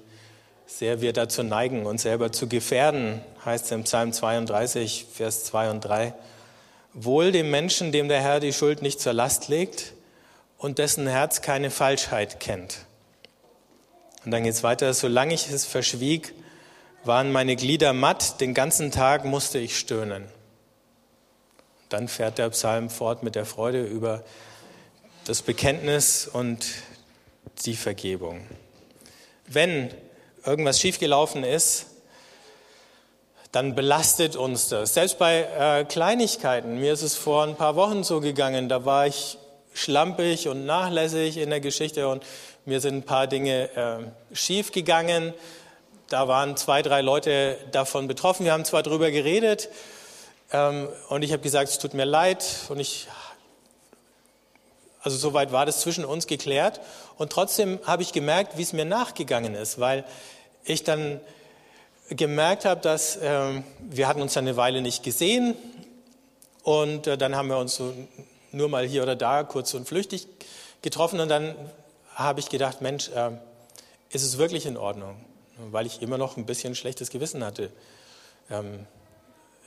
sehr 0.67 1.01
wir 1.01 1.15
dazu 1.15 1.43
neigen, 1.43 1.87
uns 1.87 2.03
selber 2.03 2.33
zu 2.33 2.49
gefährden, 2.49 3.23
heißt 3.47 3.65
es 3.65 3.71
im 3.71 3.85
Psalm 3.85 4.13
32, 4.13 5.07
Vers 5.11 5.45
2 5.45 5.71
und 5.71 5.81
3. 5.81 6.13
Wohl 6.93 7.33
dem 7.33 7.51
Menschen, 7.51 7.93
dem 7.93 8.09
der 8.09 8.21
Herr 8.21 8.41
die 8.41 8.53
Schuld 8.53 8.83
nicht 8.83 9.01
zur 9.01 9.15
Last 9.15 9.49
legt 9.49 9.95
und 10.63 10.79
dessen 10.79 11.09
Herz 11.09 11.43
keine 11.43 11.71
Falschheit 11.71 12.39
kennt. 12.39 12.79
Und 14.25 14.31
dann 14.31 14.45
geht 14.45 14.55
es 14.55 14.63
weiter, 14.63 14.95
solange 14.95 15.35
ich 15.35 15.51
es 15.51 15.67
verschwieg, 15.67 16.33
waren 17.03 17.33
meine 17.33 17.57
Glieder 17.57 17.93
matt, 17.93 18.41
den 18.41 18.55
ganzen 18.55 18.93
Tag 18.93 19.25
musste 19.25 19.59
ich 19.59 19.77
stöhnen. 19.77 20.25
Dann 21.89 22.07
fährt 22.07 22.39
der 22.39 22.49
Psalm 22.51 22.91
fort 22.91 23.25
mit 23.25 23.35
der 23.35 23.45
Freude 23.45 23.83
über 23.83 24.23
das 25.25 25.43
Bekenntnis 25.43 26.29
und 26.29 26.65
die 27.67 27.75
Vergebung. 27.75 28.47
Wenn 29.49 29.93
irgendwas 30.47 30.81
schiefgelaufen 30.81 31.43
ist, 31.43 31.87
dann 33.51 33.75
belastet 33.75 34.37
uns 34.37 34.69
das. 34.69 34.95
Selbst 34.95 35.19
bei 35.19 35.43
äh, 35.43 35.85
Kleinigkeiten. 35.85 36.79
Mir 36.79 36.93
ist 36.93 37.03
es 37.03 37.17
vor 37.17 37.43
ein 37.43 37.57
paar 37.57 37.75
Wochen 37.75 38.05
so 38.05 38.21
gegangen, 38.21 38.69
da 38.69 38.85
war 38.85 39.09
ich 39.09 39.39
schlampig 39.75 40.49
und 40.49 40.67
nachlässig 40.67 41.37
in 41.37 41.51
der 41.51 41.61
Geschichte 41.61 42.09
und 42.09 42.25
mir 42.65 42.81
sind 42.81 42.97
ein 42.97 43.03
paar 43.03 43.27
Dinge 43.27 43.71
äh, 43.77 44.35
schief 44.37 44.73
gegangen. 44.73 45.35
Da 46.09 46.29
waren 46.29 46.57
zwei, 46.57 46.83
drei 46.83 47.01
Leute 47.01 47.57
davon 47.73 48.07
betroffen. 48.07 48.45
Wir 48.45 48.53
haben 48.53 48.65
zwar 48.65 48.83
darüber 48.83 49.11
geredet 49.11 49.69
ähm, 50.53 50.89
und 51.09 51.23
ich 51.23 51.33
habe 51.33 51.43
gesagt, 51.43 51.71
es 51.71 51.79
tut 51.79 51.95
mir 51.95 52.05
leid 52.05 52.45
und 52.69 52.79
ich, 52.79 53.09
also 55.03 55.17
soweit 55.17 55.53
war 55.53 55.67
das 55.67 55.81
zwischen 55.81 56.05
uns 56.05 56.27
geklärt 56.27 56.81
und 57.17 57.33
trotzdem 57.33 57.81
habe 57.85 58.03
ich 58.03 58.13
gemerkt, 58.13 58.59
wie 58.59 58.63
es 58.63 58.73
mir 58.73 58.85
nachgegangen 58.85 59.55
ist, 59.55 59.81
weil 59.81 60.05
ich 60.65 60.85
dann 60.85 61.21
gemerkt 62.11 62.65
habe, 62.65 62.81
dass 62.81 63.17
äh, 63.17 63.63
wir 63.81 64.07
hatten 64.07 64.23
uns 64.23 64.37
eine 64.37 64.57
Weile 64.57 64.83
nicht 64.83 65.03
gesehen 65.03 65.57
und 66.63 67.07
äh, 67.07 67.17
dann 67.17 67.35
haben 67.35 67.49
wir 67.49 67.59
uns 67.59 67.77
so 67.77 67.93
nur 68.53 68.69
mal 68.69 68.87
hier 68.87 69.03
oder 69.03 69.17
da 69.17 69.43
kurz 69.45 69.75
und 69.75 69.89
flüchtig 69.89 70.29
getroffen 70.83 71.21
und 71.21 71.29
dann 71.29 71.55
habe 72.15 72.41
ich 72.41 72.49
gedacht, 72.49 72.81
Mensch, 72.81 73.09
äh, 73.11 73.31
ist 74.11 74.23
es 74.23 74.39
wirklich 74.39 74.67
in 74.67 74.77
Ordnung? 74.77 75.25
Weil 75.71 75.87
ich 75.87 76.03
immer 76.03 76.19
noch 76.19 76.37
ein 76.37 76.47
bisschen 76.47 76.75
schlechtes 76.75 77.11
Gewissen 77.11 77.45
hatte 77.45 77.71
ähm, 78.51 78.87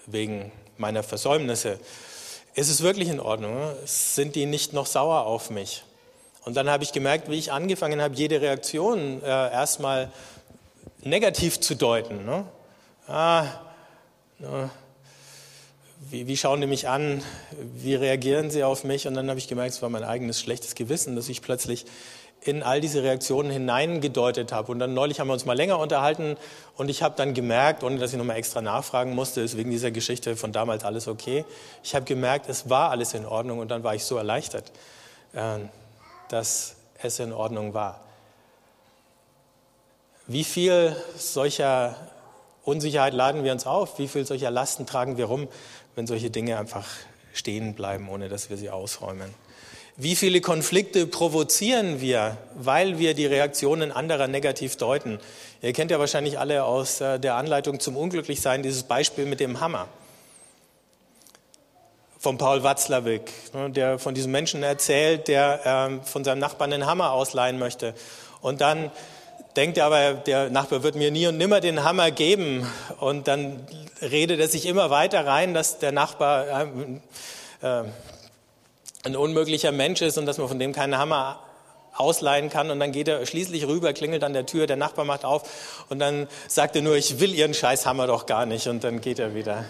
wegen 0.06 0.52
meiner 0.78 1.04
Versäumnisse. 1.04 1.80
Ist 2.54 2.70
es 2.70 2.82
wirklich 2.82 3.10
in 3.10 3.20
Ordnung? 3.20 3.74
Sind 3.86 4.36
die 4.36 4.46
nicht 4.46 4.74
noch 4.74 4.86
sauer 4.86 5.26
auf 5.26 5.50
mich? 5.50 5.84
Und 6.44 6.56
dann 6.56 6.70
habe 6.70 6.84
ich 6.84 6.92
gemerkt, 6.92 7.30
wie 7.30 7.36
ich 7.36 7.52
angefangen 7.52 8.02
habe, 8.02 8.16
jede 8.16 8.40
Reaktion 8.40 9.22
äh, 9.24 9.28
erstmal 9.28 10.12
negativ 11.02 11.60
zu 11.60 11.76
deuten. 11.76 12.26
Ne? 12.26 12.46
Ah, 13.08 13.46
ne, 14.38 14.70
wie, 16.10 16.28
wie, 16.28 16.38
schauen 16.38 16.62
die 16.62 16.68
mich 16.68 16.88
an? 16.88 17.24
Wie 17.76 17.96
reagieren 17.96 18.52
sie 18.52 18.64
auf 18.64 18.84
mich? 18.84 19.08
Und 19.08 19.16
dann 19.16 19.30
habe 19.30 19.40
ich 19.40 19.48
gemerkt, 19.48 19.74
es 19.74 19.82
war 19.82 19.90
mein 19.90 20.04
eigenes 20.04 20.40
schlechtes 20.40 20.76
Gewissen, 20.76 21.16
dass 21.16 21.30
ich 21.30 21.42
plötzlich 21.42 21.86
in 22.46 22.62
all 22.62 22.80
diese 22.80 23.02
Reaktionen 23.02 23.50
hineingedeutet 23.50 24.52
habe. 24.52 24.72
Und 24.72 24.80
dann 24.80 24.94
neulich 24.94 25.20
haben 25.20 25.28
wir 25.28 25.34
uns 25.34 25.46
mal 25.46 25.58
länger 25.58 25.80
unterhalten 25.80 26.38
und 26.78 26.90
ich 26.90 27.02
habe 27.02 27.16
dann 27.18 27.34
gemerkt, 27.34 27.84
ohne 27.84 27.98
dass 27.98 28.12
ich 28.12 28.20
nochmal 28.20 28.38
extra 28.38 28.62
nachfragen 28.62 29.16
musste, 29.16 29.42
ist 29.42 29.58
wegen 29.58 29.72
dieser 29.72 29.90
Geschichte 29.90 30.36
von 30.36 30.52
damals 30.52 30.84
alles 30.84 31.08
okay. 31.08 31.44
Ich 31.84 31.96
habe 31.96 32.06
gemerkt, 32.06 32.48
es 32.48 32.70
war 32.70 32.92
alles 32.92 33.16
in 33.16 33.26
Ordnung 33.26 33.60
und 33.60 33.70
dann 33.70 33.84
war 33.84 33.96
ich 33.96 34.06
so 34.06 34.18
erleichtert, 34.18 34.72
äh, 35.34 35.58
dass 36.30 36.76
es 37.02 37.20
in 37.20 37.34
Ordnung 37.34 37.74
war. 37.74 38.02
Wie 40.28 40.44
viel 40.44 40.96
solcher 41.18 41.96
Unsicherheit 42.64 43.14
laden 43.14 43.44
wir 43.44 43.52
uns 43.52 43.66
auf? 43.66 44.00
Wie 44.00 44.08
viel 44.08 44.26
solcher 44.26 44.52
Lasten 44.52 44.86
tragen 44.86 45.18
wir 45.18 45.26
rum, 45.26 45.48
wenn 45.96 46.08
solche 46.08 46.30
Dinge 46.30 46.58
einfach 46.58 46.88
stehen 47.34 47.74
bleiben, 47.74 48.10
ohne 48.10 48.30
dass 48.30 48.50
wir 48.50 48.58
sie 48.58 48.70
ausräumen? 48.70 49.34
Wie 49.98 50.16
viele 50.18 50.42
Konflikte 50.42 51.08
provozieren 51.08 52.02
wir, 52.02 52.38
weil 52.56 53.00
wir 53.00 53.14
die 53.14 53.26
Reaktionen 53.26 53.94
anderer 53.94 54.28
negativ 54.28 54.76
deuten? 54.76 55.20
Ihr 55.62 55.72
kennt 55.72 55.90
ja 55.90 56.00
wahrscheinlich 56.00 56.38
alle 56.38 56.66
aus 56.66 57.00
äh, 57.00 57.18
der 57.18 57.36
Anleitung 57.36 57.80
zum 57.80 57.96
Unglücklichsein 57.96 58.62
dieses 58.62 58.84
Beispiel 58.84 59.26
mit 59.26 59.40
dem 59.40 59.62
Hammer 59.62 59.88
von 62.20 62.38
Paul 62.38 62.64
Watzlawick, 62.64 63.32
ne, 63.54 63.70
der 63.70 64.00
von 64.00 64.16
diesem 64.16 64.32
Menschen 64.32 64.64
erzählt, 64.64 65.28
der 65.28 65.62
ähm, 65.64 66.04
von 66.04 66.24
seinem 66.24 66.40
Nachbarn 66.40 66.74
einen 66.74 66.88
Hammer 66.88 67.12
ausleihen 67.12 67.60
möchte. 67.60 67.94
Und 68.42 68.62
dann 68.62 68.92
denkt 69.56 69.78
er 69.78 69.86
aber, 69.86 70.14
der 70.14 70.50
Nachbar 70.50 70.84
wird 70.84 70.96
mir 70.96 71.12
nie 71.12 71.28
und 71.28 71.38
nimmer 71.38 71.62
den 71.62 71.84
Hammer 71.84 72.12
geben. 72.12 72.70
Und 73.00 73.28
dann 73.28 73.66
redet 74.02 74.40
er 74.40 74.48
sich 74.48 74.66
immer 74.66 74.90
weiter 74.90 75.26
rein, 75.26 75.54
dass 75.54 75.80
der 75.80 75.92
Nachbar 75.92 76.48
äh, 76.48 76.68
äh, 77.62 77.84
ein 79.04 79.16
unmöglicher 79.16 79.72
Mensch 79.72 80.02
ist 80.02 80.18
und 80.18 80.26
dass 80.26 80.38
man 80.38 80.48
von 80.48 80.60
dem 80.60 80.74
keinen 80.74 80.98
Hammer 80.98 81.40
ausleihen 81.96 82.50
kann. 82.50 82.72
Und 82.72 82.80
dann 82.80 82.92
geht 82.92 83.08
er 83.08 83.26
schließlich 83.26 83.68
rüber, 83.68 83.94
klingelt 83.94 84.24
an 84.24 84.34
der 84.34 84.46
Tür, 84.46 84.68
der 84.68 84.78
Nachbar 84.78 85.06
macht 85.06 85.24
auf 85.24 85.86
und 85.90 86.00
dann 86.00 86.28
sagt 86.48 86.76
er 86.76 86.82
nur, 86.82 86.96
ich 86.96 87.20
will 87.20 87.34
Ihren 87.34 87.54
Scheißhammer 87.54 88.08
doch 88.08 88.26
gar 88.26 88.46
nicht. 88.46 88.68
Und 88.68 88.84
dann 88.84 89.02
geht 89.02 89.20
er 89.20 89.36
wieder. 89.36 89.66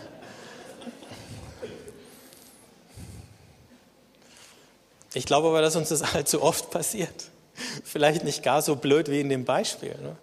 Ich 5.14 5.26
glaube 5.26 5.48
aber, 5.48 5.62
dass 5.62 5.76
uns 5.76 5.90
das 5.90 6.02
allzu 6.16 6.42
oft 6.42 6.72
passiert. 6.72 7.30
Vielleicht 7.84 8.24
nicht 8.24 8.44
gar 8.44 8.62
so 8.62 8.76
blöd 8.76 9.10
wie 9.10 9.22
in 9.22 9.30
dem 9.30 9.46
Beispiel. 9.46 9.96
Ne? 10.02 10.16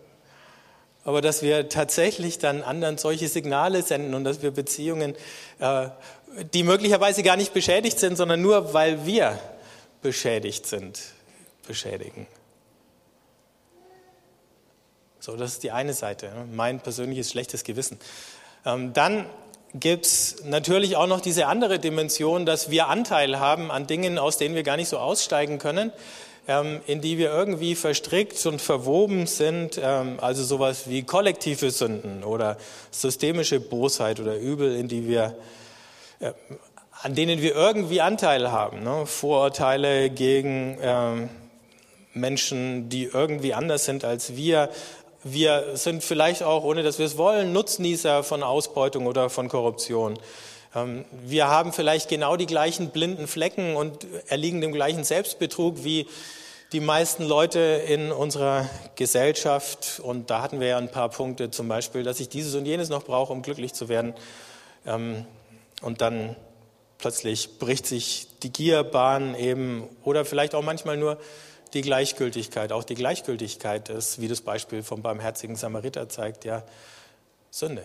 Aber 1.05 1.21
dass 1.21 1.43
wir 1.43 1.69
tatsächlich 1.69 2.39
dann 2.39 2.62
anderen 2.62 2.99
solche 2.99 3.29
Signale 3.29 3.83
senden 3.83 4.15
und 4.15 4.25
dass 4.25 4.43
wir 4.43 4.51
Beziehungen 4.51 5.15
äh, 5.59 5.89
die 6.55 6.62
möglicherweise 6.62 7.23
gar 7.23 7.37
nicht 7.37 7.53
beschädigt 7.53 7.99
sind, 7.99 8.17
sondern 8.17 8.41
nur 8.41 8.73
weil 8.73 9.05
wir 9.05 9.39
beschädigt 10.01 10.67
sind, 10.67 11.01
beschädigen. 11.67 12.27
So, 15.21 15.37
das 15.37 15.53
ist 15.53 15.62
die 15.62 15.71
eine 15.71 15.95
Seite, 15.95 16.27
ne? 16.27 16.47
mein 16.53 16.81
persönliches 16.81 17.31
schlechtes 17.31 17.65
Gewissen. 17.65 17.99
Ähm, 18.65 18.93
dann 18.93 19.27
gibt 19.75 20.07
es 20.07 20.43
natürlich 20.45 20.97
auch 20.97 21.07
noch 21.07 21.21
diese 21.21 21.47
andere 21.47 21.79
Dimension, 21.79 22.45
dass 22.45 22.71
wir 22.71 22.89
Anteil 22.89 23.39
haben 23.39 23.71
an 23.71 23.87
Dingen, 23.87 24.19
aus 24.19 24.37
denen 24.37 24.55
wir 24.55 24.65
gar 24.65 24.77
nicht 24.77 24.89
so 24.89 24.99
aussteigen 24.99 25.59
können, 25.59 25.93
in 26.87 27.01
die 27.01 27.19
wir 27.19 27.31
irgendwie 27.31 27.77
verstrickt 27.77 28.45
und 28.47 28.61
verwoben 28.61 29.27
sind, 29.27 29.81
ähm, 29.83 30.19
also 30.21 30.43
sowas 30.43 30.89
wie 30.89 31.05
kollektive 31.05 31.71
Sünden 31.71 32.25
oder 32.25 32.57
systemische 32.91 33.61
Bosheit 33.61 34.19
oder 34.19 34.37
Übel, 34.37 34.75
in 34.75 34.89
die 34.89 35.07
wir 35.07 35.37
äh, 36.19 36.33
an 37.03 37.17
denen 37.17 37.43
wir 37.43 37.55
irgendwie 37.55 38.01
Anteil 38.01 38.53
haben. 38.53 38.85
Ne? 38.85 39.07
Vorurteile 39.07 40.09
gegen 40.09 40.79
ähm, 40.81 41.29
Menschen, 42.15 42.89
die 42.89 43.05
irgendwie 43.05 43.55
anders 43.55 43.85
sind 43.85 44.05
als 44.05 44.37
wir. 44.37 44.69
Wir 45.25 45.77
sind 45.77 46.05
vielleicht 46.05 46.45
auch, 46.45 46.63
ohne 46.63 46.85
dass 46.85 46.99
wir 46.99 47.07
es 47.07 47.19
wollen, 47.19 47.53
Nutznießer 47.53 48.23
von 48.23 48.45
Ausbeutung 48.45 49.07
oder 49.07 49.31
von 49.31 49.49
Korruption. 49.49 50.19
Ähm, 50.75 51.05
wir 51.25 51.49
haben 51.49 51.73
vielleicht 51.73 52.09
genau 52.09 52.37
die 52.37 52.47
gleichen 52.47 52.91
blinden 52.91 53.26
Flecken 53.26 53.76
und 53.76 54.07
erliegen 54.29 54.61
dem 54.61 54.73
gleichen 54.73 55.05
Selbstbetrug 55.05 55.85
wie 55.85 56.07
die 56.73 56.81
meisten 56.81 57.25
Leute 57.25 57.61
in 57.61 58.11
unserer 58.11 58.69
Gesellschaft. 58.95 60.00
Und 60.02 60.31
da 60.31 60.41
hatten 60.41 60.61
wir 60.61 60.69
ja 60.69 60.79
ein 60.79 60.91
paar 60.91 61.11
Punkte, 61.11 61.50
zum 61.50 61.69
Beispiel, 61.69 62.02
dass 62.02 62.19
ich 62.21 62.29
dieses 62.29 62.55
und 62.55 62.64
jenes 62.64 62.88
noch 62.88 63.05
brauche, 63.05 63.33
um 63.33 63.43
glücklich 63.43 63.75
zu 63.75 63.88
werden. 63.88 64.14
Ähm, 64.87 65.26
und 65.83 66.00
dann 66.00 66.37
plötzlich 66.99 67.59
bricht 67.59 67.87
sich 67.87 68.29
die 68.43 68.52
Gierbahn 68.52 69.35
eben 69.35 69.88
oder 70.05 70.25
vielleicht 70.25 70.55
auch 70.55 70.62
manchmal 70.62 70.97
nur 70.97 71.19
die 71.75 71.83
Gleichgültigkeit. 71.83 72.73
Auch 72.73 72.85
die 72.85 72.95
Gleichgültigkeit 72.95 73.88
ist, 73.88 74.21
wie 74.21 74.29
das 74.29 74.41
Beispiel 74.41 74.83
vom 74.83 75.02
barmherzigen 75.02 75.57
Samariter 75.57 76.09
zeigt, 76.09 76.45
ja 76.45 76.62
Sünde. 77.50 77.83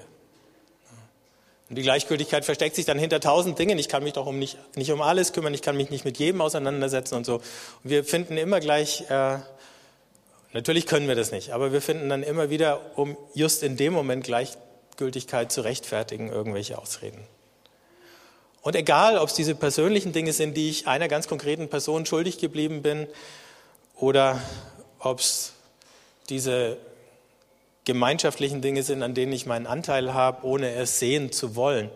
Und 1.70 1.76
die 1.76 1.82
Gleichgültigkeit 1.82 2.46
versteckt 2.46 2.76
sich 2.76 2.86
dann 2.86 2.98
hinter 2.98 3.20
tausend 3.20 3.60
Dingen. 3.60 3.78
Ich 3.78 3.90
kann 3.90 4.04
mich 4.04 4.14
doch 4.14 4.26
um 4.26 4.40
nicht, 4.40 4.58
nicht 4.78 4.92
um 4.92 5.02
alles 5.02 5.34
kümmern, 5.34 5.54
ich 5.54 5.62
kann 5.62 5.76
mich 5.76 5.90
nicht 5.90 6.06
mit 6.06 6.18
jedem 6.18 6.42
auseinandersetzen 6.42 7.16
und 7.16 7.26
so. 7.26 7.36
Und 7.36 7.44
wir 7.84 8.04
finden 8.04 8.38
immer 8.38 8.60
gleich, 8.60 9.04
äh, 9.10 9.40
natürlich 10.54 10.86
können 10.86 11.08
wir 11.08 11.16
das 11.16 11.32
nicht, 11.32 11.52
aber 11.52 11.74
wir 11.74 11.82
finden 11.82 12.08
dann 12.08 12.24
immer 12.24 12.50
wieder, 12.50 12.80
um 12.96 13.18
just 13.34 13.64
in 13.64 13.76
dem 13.76 13.92
Moment 13.92 14.24
Gleichgültigkeit 14.24 15.52
zu 15.52 15.62
rechtfertigen, 15.62 16.30
irgendwelche 16.30 16.78
Ausreden. 16.78 17.20
Und 18.62 18.76
egal, 18.76 19.18
ob 19.18 19.30
es 19.30 19.34
diese 19.34 19.56
persönlichen 19.56 20.14
Dinge 20.14 20.34
sind, 20.34 20.56
die 20.56 20.70
ich 20.70 20.88
einer 20.88 21.08
ganz 21.08 21.28
konkreten 21.28 21.70
Person 21.70 22.06
schuldig 22.06 22.38
geblieben 22.38 22.82
bin, 22.82 23.08
oder 23.96 24.42
ob 25.00 25.20
es 25.20 25.54
diese 26.30 26.78
gemeinschaftlichen 27.88 28.62
Dinge 28.62 28.84
sind, 28.84 29.02
an 29.02 29.14
denen 29.16 29.32
ich 29.32 29.46
meinen 29.46 29.66
Anteil 29.66 30.14
habe, 30.14 30.46
ohne 30.46 30.76
es 30.76 31.00
sehen 31.00 31.32
zu 31.32 31.56
wollen. 31.56 31.90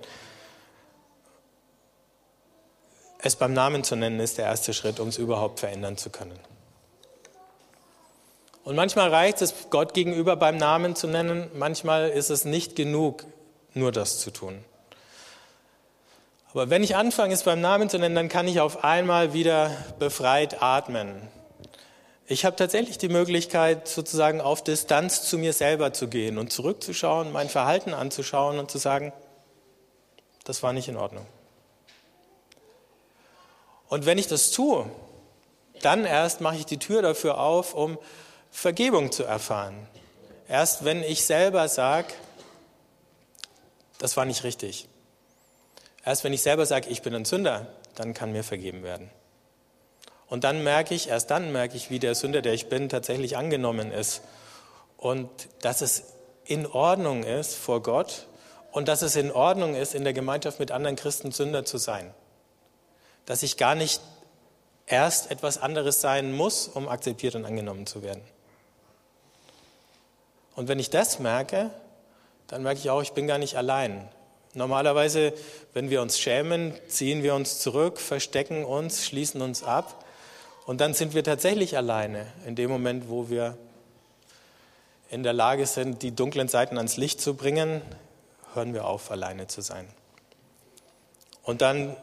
Es 3.20 3.36
beim 3.36 3.54
Namen 3.54 3.84
zu 3.84 3.96
nennen, 3.96 4.20
ist 4.22 4.38
der 4.38 4.46
erste 4.46 4.74
Schritt, 4.74 5.00
um 5.02 5.10
es 5.10 5.18
überhaupt 5.18 5.60
verändern 5.60 5.98
zu 5.98 6.10
können. 6.10 6.40
Und 8.64 8.76
manchmal 8.76 9.10
reicht 9.10 9.42
es, 9.42 9.54
Gott 9.70 9.94
gegenüber 9.94 10.38
beim 10.38 10.56
Namen 10.56 10.96
zu 10.96 11.08
nennen, 11.08 11.52
manchmal 11.56 12.10
ist 12.10 12.30
es 12.30 12.46
nicht 12.46 12.76
genug, 12.76 13.26
nur 13.74 13.92
das 13.92 14.20
zu 14.20 14.32
tun. 14.32 14.64
Aber 16.54 16.70
wenn 16.70 16.84
ich 16.84 16.96
anfange, 16.96 17.34
es 17.34 17.44
beim 17.44 17.60
Namen 17.60 17.90
zu 17.90 18.00
nennen, 18.00 18.16
dann 18.16 18.30
kann 18.30 18.48
ich 18.48 18.62
auf 18.62 18.86
einmal 18.86 19.34
wieder 19.34 19.76
befreit 20.00 20.64
atmen. 20.64 21.28
Ich 22.32 22.46
habe 22.46 22.56
tatsächlich 22.56 22.98
die 22.98 23.10
Möglichkeit, 23.10 23.90
sozusagen 23.90 24.40
auf 24.40 24.64
Distanz 24.64 25.24
zu 25.24 25.38
mir 25.38 25.52
selber 25.52 25.92
zu 25.92 26.08
gehen 26.08 26.38
und 26.38 26.50
zurückzuschauen, 26.50 27.34
mein 27.34 27.50
Verhalten 27.50 27.94
anzuschauen 27.94 28.58
und 28.58 28.72
zu 28.72 28.78
sagen, 28.78 29.12
das 30.46 30.64
war 30.64 30.72
nicht 30.72 30.88
in 30.88 30.96
Ordnung. 30.96 31.26
Und 33.90 34.06
wenn 34.06 34.18
ich 34.18 34.28
das 34.28 34.52
tue, 34.52 34.90
dann 35.82 36.06
erst 36.06 36.40
mache 36.40 36.56
ich 36.56 36.66
die 36.66 36.80
Tür 36.80 37.02
dafür 37.02 37.38
auf, 37.38 37.74
um 37.74 38.00
Vergebung 38.50 39.12
zu 39.12 39.26
erfahren. 39.26 39.86
Erst 40.48 40.86
wenn 40.86 41.04
ich 41.04 41.26
selber 41.26 41.68
sage, 41.68 42.14
das 43.98 44.16
war 44.16 44.24
nicht 44.24 44.46
richtig. 44.46 44.88
Erst 46.06 46.24
wenn 46.24 46.32
ich 46.32 46.44
selber 46.44 46.66
sage, 46.66 46.88
ich 46.88 47.02
bin 47.02 47.14
ein 47.14 47.26
Sünder, 47.26 47.68
dann 47.96 48.14
kann 48.14 48.32
mir 48.32 48.46
vergeben 48.46 48.84
werden. 48.84 49.10
Und 50.32 50.46
dann 50.46 50.64
merke 50.64 50.96
ich, 50.96 51.10
erst 51.10 51.30
dann 51.30 51.52
merke 51.52 51.76
ich, 51.76 51.90
wie 51.90 52.00
der 52.00 52.16
Sünder, 52.16 52.42
der 52.42 52.54
ich 52.54 52.70
bin, 52.70 52.88
tatsächlich 52.88 53.36
angenommen 53.36 53.92
ist. 53.92 54.22
Und 54.96 55.30
dass 55.60 55.82
es 55.82 56.14
in 56.46 56.66
Ordnung 56.66 57.24
ist 57.24 57.54
vor 57.54 57.84
Gott 57.84 58.28
und 58.72 58.88
dass 58.88 59.02
es 59.02 59.18
in 59.18 59.30
Ordnung 59.30 59.76
ist, 59.76 59.94
in 59.94 60.06
der 60.06 60.14
Gemeinschaft 60.14 60.58
mit 60.58 60.72
anderen 60.72 60.96
Christen 60.96 61.34
Sünder 61.34 61.66
zu 61.66 61.78
sein. 61.78 62.14
Dass 63.26 63.44
ich 63.44 63.58
gar 63.58 63.76
nicht 63.76 64.02
erst 64.86 65.32
etwas 65.32 65.58
anderes 65.62 66.00
sein 66.00 66.32
muss, 66.32 66.70
um 66.70 66.88
akzeptiert 66.88 67.36
und 67.36 67.44
angenommen 67.44 67.86
zu 67.86 68.02
werden. 68.02 68.24
Und 70.56 70.70
wenn 70.70 70.80
ich 70.80 70.90
das 70.90 71.20
merke, 71.20 71.72
dann 72.48 72.64
merke 72.64 72.80
ich 72.80 72.90
auch, 72.90 73.02
ich 73.02 73.12
bin 73.12 73.28
gar 73.28 73.38
nicht 73.38 73.58
allein 73.58 74.08
Normalerweise, 74.54 75.34
wenn 75.74 75.90
wir 75.90 76.02
uns 76.02 76.20
schämen, 76.20 76.74
ziehen 76.88 77.24
wir 77.24 77.36
uns 77.36 77.60
zurück, 77.60 78.02
verstecken 78.02 78.66
uns, 78.66 79.06
schließen 79.06 79.42
uns 79.42 79.64
ab 79.64 80.01
und 80.66 80.82
dann 80.82 80.94
sind 80.94 81.14
wir 81.14 81.24
tatsächlich 81.24 81.78
alleine 81.78 82.28
in 82.46 82.56
dem 82.56 82.70
Moment, 82.70 83.10
wo 83.10 83.30
wir 83.30 83.58
in 85.10 85.24
der 85.24 85.34
Lage 85.34 85.66
sind, 85.66 86.02
die 86.04 86.16
dunklen 86.16 86.48
Seiten 86.48 86.78
ans 86.78 86.98
Licht 86.98 87.20
zu 87.20 87.34
bringen, 87.34 87.82
hören 88.54 88.74
wir 88.74 88.86
auf, 88.86 89.12
alleine 89.12 89.48
zu 89.48 89.62
sein. 89.62 89.88
Und 91.44 91.62
dann 91.62 91.98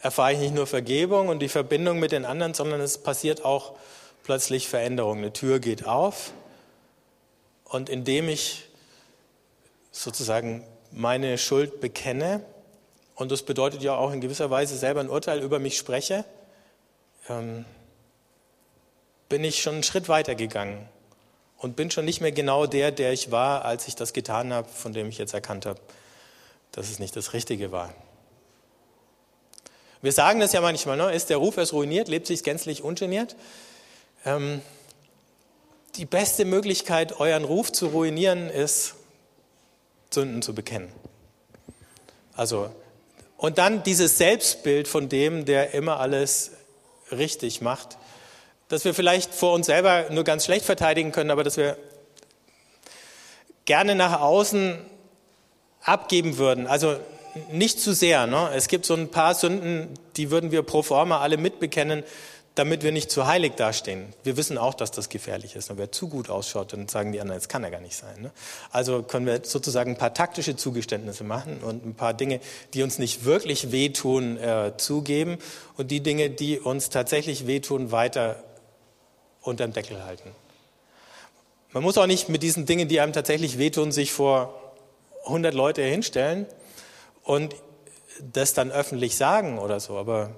erfahre 0.00 0.32
ich 0.32 0.38
nicht 0.38 0.54
nur 0.54 0.66
Vergebung 0.66 1.28
und 1.28 1.40
die 1.40 1.48
Verbindung 1.48 1.98
mit 1.98 2.12
den 2.12 2.24
anderen, 2.24 2.54
sondern 2.54 2.80
es 2.80 2.98
passiert 2.98 3.44
auch 3.44 3.74
plötzlich 4.22 4.68
Veränderung. 4.68 5.18
Eine 5.18 5.32
Tür 5.32 5.58
geht 5.58 5.86
auf 5.86 6.32
und 7.64 7.88
indem 7.88 8.28
ich 8.28 8.68
sozusagen 9.90 10.64
meine 10.90 11.36
Schuld 11.36 11.80
bekenne, 11.80 12.42
und 13.14 13.32
das 13.32 13.42
bedeutet 13.42 13.82
ja 13.82 13.96
auch 13.96 14.12
in 14.12 14.20
gewisser 14.20 14.48
Weise 14.48 14.76
selber 14.76 15.00
ein 15.00 15.10
Urteil 15.10 15.40
über 15.40 15.58
mich 15.58 15.76
spreche, 15.76 16.24
ähm, 17.28 17.64
bin 19.28 19.44
ich 19.44 19.62
schon 19.62 19.74
einen 19.74 19.82
Schritt 19.82 20.08
weiter 20.08 20.34
gegangen 20.34 20.88
und 21.58 21.76
bin 21.76 21.90
schon 21.90 22.04
nicht 22.04 22.20
mehr 22.20 22.32
genau 22.32 22.66
der, 22.66 22.90
der 22.90 23.12
ich 23.12 23.30
war, 23.30 23.64
als 23.64 23.88
ich 23.88 23.96
das 23.96 24.12
getan 24.12 24.52
habe, 24.52 24.68
von 24.68 24.92
dem 24.92 25.08
ich 25.08 25.18
jetzt 25.18 25.34
erkannt 25.34 25.66
habe, 25.66 25.80
dass 26.72 26.88
es 26.88 26.98
nicht 26.98 27.16
das 27.16 27.32
Richtige 27.32 27.72
war. 27.72 27.92
Wir 30.00 30.12
sagen 30.12 30.38
das 30.38 30.52
ja 30.52 30.60
manchmal, 30.60 30.96
ne? 30.96 31.12
ist 31.12 31.28
der 31.28 31.38
Ruf 31.38 31.56
erst 31.56 31.72
ruiniert, 31.72 32.06
lebt 32.06 32.28
sich 32.28 32.44
gänzlich 32.44 32.82
ungeniert. 32.82 33.34
Ähm, 34.24 34.62
die 35.96 36.04
beste 36.04 36.44
Möglichkeit, 36.44 37.18
euren 37.18 37.44
Ruf 37.44 37.72
zu 37.72 37.88
ruinieren, 37.88 38.48
ist, 38.48 38.94
Sünden 40.10 40.42
zu 40.42 40.54
bekennen. 40.54 40.92
Also, 42.34 42.70
und 43.36 43.58
dann 43.58 43.82
dieses 43.82 44.16
Selbstbild 44.18 44.86
von 44.86 45.08
dem, 45.08 45.44
der 45.44 45.74
immer 45.74 45.98
alles 45.98 46.52
richtig 47.10 47.60
macht, 47.60 47.98
dass 48.68 48.84
wir 48.84 48.94
vielleicht 48.94 49.34
vor 49.34 49.54
uns 49.54 49.66
selber 49.66 50.06
nur 50.10 50.24
ganz 50.24 50.44
schlecht 50.44 50.64
verteidigen 50.64 51.12
können, 51.12 51.30
aber 51.30 51.44
dass 51.44 51.56
wir 51.56 51.76
gerne 53.64 53.94
nach 53.94 54.20
außen 54.20 54.78
abgeben 55.82 56.38
würden. 56.38 56.66
Also 56.66 56.96
nicht 57.50 57.80
zu 57.80 57.92
sehr. 57.92 58.26
Ne? 58.26 58.50
Es 58.54 58.68
gibt 58.68 58.86
so 58.86 58.94
ein 58.94 59.10
paar 59.10 59.34
Sünden, 59.34 59.88
die 60.16 60.30
würden 60.30 60.50
wir 60.50 60.62
pro 60.62 60.82
forma 60.82 61.20
alle 61.20 61.36
mitbekennen, 61.36 62.02
damit 62.54 62.82
wir 62.82 62.90
nicht 62.90 63.10
zu 63.10 63.26
heilig 63.26 63.52
dastehen. 63.54 64.12
Wir 64.24 64.36
wissen 64.36 64.58
auch, 64.58 64.74
dass 64.74 64.90
das 64.90 65.08
gefährlich 65.08 65.54
ist. 65.54 65.70
Und 65.70 65.78
wer 65.78 65.92
zu 65.92 66.08
gut 66.08 66.28
ausschaut, 66.28 66.72
dann 66.72 66.88
sagen 66.88 67.12
die 67.12 67.20
anderen, 67.20 67.38
das 67.38 67.48
kann 67.48 67.62
er 67.62 67.70
gar 67.70 67.80
nicht 67.80 67.94
sein. 67.94 68.20
Ne? 68.20 68.32
Also 68.72 69.04
können 69.04 69.26
wir 69.26 69.42
sozusagen 69.44 69.92
ein 69.92 69.98
paar 69.98 70.12
taktische 70.12 70.56
Zugeständnisse 70.56 71.22
machen 71.22 71.58
und 71.58 71.86
ein 71.86 71.94
paar 71.94 72.14
Dinge, 72.14 72.40
die 72.74 72.82
uns 72.82 72.98
nicht 72.98 73.24
wirklich 73.24 73.70
wehtun, 73.70 74.38
äh, 74.38 74.72
zugeben 74.76 75.38
und 75.76 75.92
die 75.92 76.00
Dinge, 76.00 76.30
die 76.30 76.58
uns 76.58 76.90
tatsächlich 76.90 77.46
wehtun, 77.46 77.92
weiter 77.92 78.42
unterm 79.48 79.72
Deckel 79.72 80.04
halten. 80.04 80.30
Man 81.72 81.82
muss 81.82 81.98
auch 81.98 82.06
nicht 82.06 82.28
mit 82.28 82.42
diesen 82.42 82.66
Dingen, 82.66 82.88
die 82.88 83.00
einem 83.00 83.12
tatsächlich 83.12 83.58
wehtun, 83.58 83.92
sich 83.92 84.12
vor 84.12 84.74
100 85.24 85.54
Leute 85.54 85.82
hinstellen 85.82 86.46
und 87.22 87.54
das 88.20 88.54
dann 88.54 88.70
öffentlich 88.70 89.16
sagen 89.16 89.58
oder 89.58 89.80
so, 89.80 89.98
aber 89.98 90.30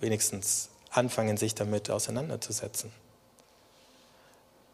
wenigstens 0.00 0.70
anfangen, 0.90 1.36
sich 1.36 1.54
damit 1.54 1.90
auseinanderzusetzen. 1.90 2.90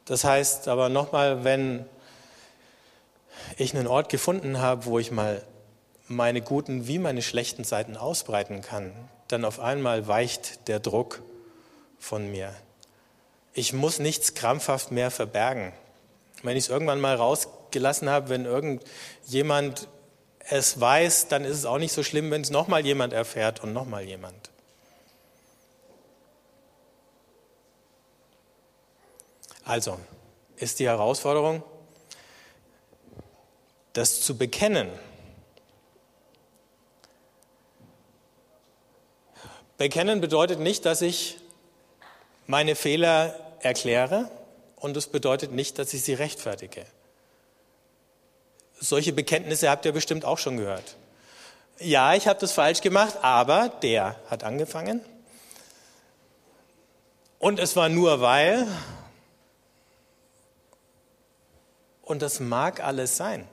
Das 0.04 0.24
heißt 0.24 0.68
aber 0.68 0.88
nochmal, 0.88 1.44
wenn 1.44 1.84
ich 3.56 3.74
einen 3.74 3.86
Ort 3.86 4.08
gefunden 4.08 4.58
habe, 4.58 4.86
wo 4.86 4.98
ich 4.98 5.10
mal 5.10 5.42
meine 6.06 6.40
guten 6.40 6.86
wie 6.86 6.98
meine 6.98 7.22
schlechten 7.22 7.64
Seiten 7.64 7.96
ausbreiten 7.96 8.62
kann, 8.62 8.92
dann 9.28 9.44
auf 9.44 9.60
einmal 9.60 10.08
weicht 10.08 10.68
der 10.68 10.80
Druck 10.80 11.22
von 11.98 12.30
mir. 12.30 12.54
Ich 13.52 13.72
muss 13.72 13.98
nichts 13.98 14.34
krampfhaft 14.34 14.90
mehr 14.90 15.10
verbergen. 15.10 15.72
Wenn 16.42 16.56
ich 16.56 16.64
es 16.64 16.70
irgendwann 16.70 17.00
mal 17.00 17.16
rausgelassen 17.16 18.08
habe, 18.08 18.28
wenn 18.28 18.44
irgendjemand 18.44 19.88
es 20.50 20.80
weiß, 20.80 21.28
dann 21.28 21.44
ist 21.44 21.56
es 21.58 21.64
auch 21.64 21.78
nicht 21.78 21.92
so 21.92 22.02
schlimm, 22.02 22.30
wenn 22.30 22.42
es 22.42 22.50
nochmal 22.50 22.84
jemand 22.84 23.12
erfährt 23.12 23.62
und 23.62 23.72
nochmal 23.72 24.04
jemand. 24.04 24.50
Also 29.64 29.98
ist 30.56 30.78
die 30.78 30.86
Herausforderung, 30.86 31.62
das 33.92 34.22
zu 34.22 34.38
bekennen. 34.38 34.88
Bekennen 39.76 40.22
bedeutet 40.22 40.58
nicht, 40.58 40.86
dass 40.86 41.02
ich 41.02 41.36
meine 42.48 42.74
Fehler 42.74 43.34
erkläre 43.60 44.28
und 44.76 44.96
es 44.96 45.06
bedeutet 45.06 45.52
nicht, 45.52 45.78
dass 45.78 45.92
ich 45.94 46.02
sie 46.02 46.14
rechtfertige. 46.14 46.84
Solche 48.80 49.12
Bekenntnisse 49.12 49.70
habt 49.70 49.84
ihr 49.84 49.92
bestimmt 49.92 50.24
auch 50.24 50.38
schon 50.38 50.56
gehört. 50.56 50.96
Ja, 51.78 52.14
ich 52.14 52.26
habe 52.26 52.40
das 52.40 52.52
falsch 52.52 52.80
gemacht, 52.80 53.18
aber 53.22 53.68
der 53.68 54.16
hat 54.30 54.44
angefangen. 54.44 55.04
Und 57.38 57.60
es 57.60 57.76
war 57.76 57.88
nur 57.88 58.20
weil. 58.20 58.66
Und 62.02 62.22
das 62.22 62.40
mag 62.40 62.82
alles 62.82 63.16
sein. 63.16 63.46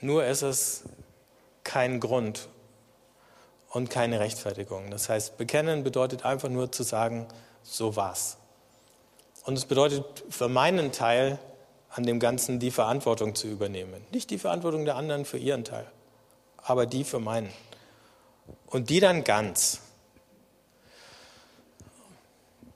Nur 0.00 0.24
ist 0.24 0.42
es 0.42 0.84
kein 1.64 1.98
Grund 1.98 2.48
und 3.70 3.90
keine 3.90 4.20
Rechtfertigung. 4.20 4.90
Das 4.90 5.08
heißt, 5.08 5.36
bekennen 5.36 5.82
bedeutet 5.82 6.24
einfach 6.24 6.48
nur 6.48 6.70
zu 6.70 6.84
sagen, 6.84 7.26
so 7.66 7.96
war's. 7.96 8.36
Und 9.44 9.56
es 9.56 9.64
bedeutet 9.64 10.24
für 10.28 10.48
meinen 10.48 10.92
Teil 10.92 11.38
an 11.90 12.04
dem 12.04 12.20
Ganzen 12.20 12.58
die 12.58 12.70
Verantwortung 12.70 13.34
zu 13.34 13.48
übernehmen. 13.48 14.04
Nicht 14.10 14.30
die 14.30 14.38
Verantwortung 14.38 14.84
der 14.84 14.96
anderen 14.96 15.24
für 15.24 15.38
ihren 15.38 15.64
Teil, 15.64 15.86
aber 16.58 16.86
die 16.86 17.04
für 17.04 17.20
meinen. 17.20 17.52
Und 18.66 18.90
die 18.90 19.00
dann 19.00 19.24
ganz. 19.24 19.80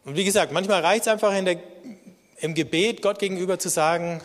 Und 0.04 0.16
wie 0.16 0.24
gesagt, 0.24 0.52
manchmal 0.52 0.80
reicht 0.80 1.02
es 1.02 1.08
einfach 1.08 1.32
der, 1.44 1.60
im 2.38 2.54
Gebet 2.54 3.02
Gott 3.02 3.18
gegenüber 3.18 3.58
zu 3.58 3.68
sagen, 3.68 4.20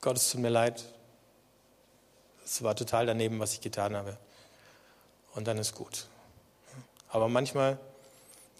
Gott, 0.00 0.16
es 0.16 0.30
tut 0.30 0.40
mir 0.40 0.48
leid, 0.48 0.84
es 2.44 2.62
war 2.62 2.74
total 2.74 3.06
daneben, 3.06 3.38
was 3.40 3.52
ich 3.52 3.60
getan 3.60 3.94
habe. 3.96 4.16
Und 5.34 5.46
dann 5.46 5.58
ist 5.58 5.74
gut. 5.74 6.06
Aber 7.08 7.28
manchmal, 7.28 7.78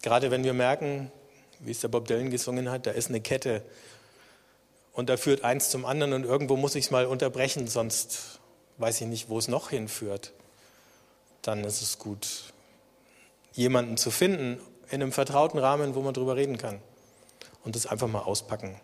gerade 0.01 0.31
wenn 0.31 0.43
wir 0.43 0.53
merken, 0.53 1.11
wie 1.59 1.71
es 1.71 1.79
der 1.79 1.87
Bob 1.87 2.07
Dylan 2.07 2.29
gesungen 2.29 2.69
hat, 2.69 2.85
da 2.87 2.91
ist 2.91 3.09
eine 3.09 3.21
Kette 3.21 3.63
und 4.93 5.09
da 5.09 5.17
führt 5.17 5.43
eins 5.43 5.69
zum 5.69 5.85
anderen 5.85 6.13
und 6.13 6.23
irgendwo 6.23 6.55
muss 6.55 6.75
ich 6.75 6.85
es 6.85 6.91
mal 6.91 7.05
unterbrechen, 7.05 7.67
sonst 7.67 8.39
weiß 8.77 9.01
ich 9.01 9.07
nicht, 9.07 9.29
wo 9.29 9.37
es 9.37 9.47
noch 9.47 9.69
hinführt. 9.69 10.33
Dann 11.41 11.63
ist 11.63 11.81
es 11.81 11.99
gut, 11.99 12.53
jemanden 13.53 13.97
zu 13.97 14.11
finden 14.11 14.59
in 14.89 15.01
einem 15.01 15.11
vertrauten 15.11 15.59
Rahmen, 15.59 15.95
wo 15.95 16.01
man 16.01 16.13
drüber 16.13 16.35
reden 16.35 16.57
kann 16.57 16.79
und 17.63 17.75
das 17.75 17.85
einfach 17.85 18.07
mal 18.07 18.21
auspacken. 18.21 18.79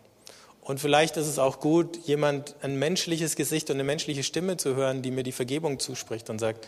Und 0.62 0.80
vielleicht 0.80 1.16
ist 1.18 1.28
es 1.28 1.38
auch 1.38 1.60
gut, 1.60 2.08
jemand 2.08 2.56
ein 2.62 2.78
menschliches 2.78 3.36
Gesicht 3.36 3.70
und 3.70 3.76
eine 3.76 3.84
menschliche 3.84 4.24
Stimme 4.24 4.58
zu 4.58 4.76
hören, 4.76 5.02
die 5.02 5.12
mir 5.12 5.24
die 5.24 5.32
Vergebung 5.32 5.80
zuspricht 5.80 6.30
und 6.30 6.40
sagt, 6.40 6.68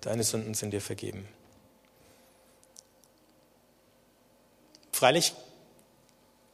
deine 0.00 0.24
Sünden 0.24 0.54
sind 0.54 0.70
dir 0.70 0.80
vergeben. 0.80 1.28
Freilich 4.98 5.32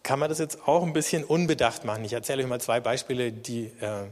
kann 0.03 0.19
man 0.19 0.29
das 0.29 0.39
jetzt 0.39 0.69
auch 0.69 0.83
ein 0.83 0.93
bisschen 0.93 1.25
unbedacht 1.25 1.85
machen. 1.85 2.05
Ich 2.05 2.13
erzähle 2.13 2.43
euch 2.43 2.49
mal 2.49 2.61
zwei 2.61 2.79
Beispiele, 2.79 3.33
die 3.33 3.73
äh, 3.81 4.05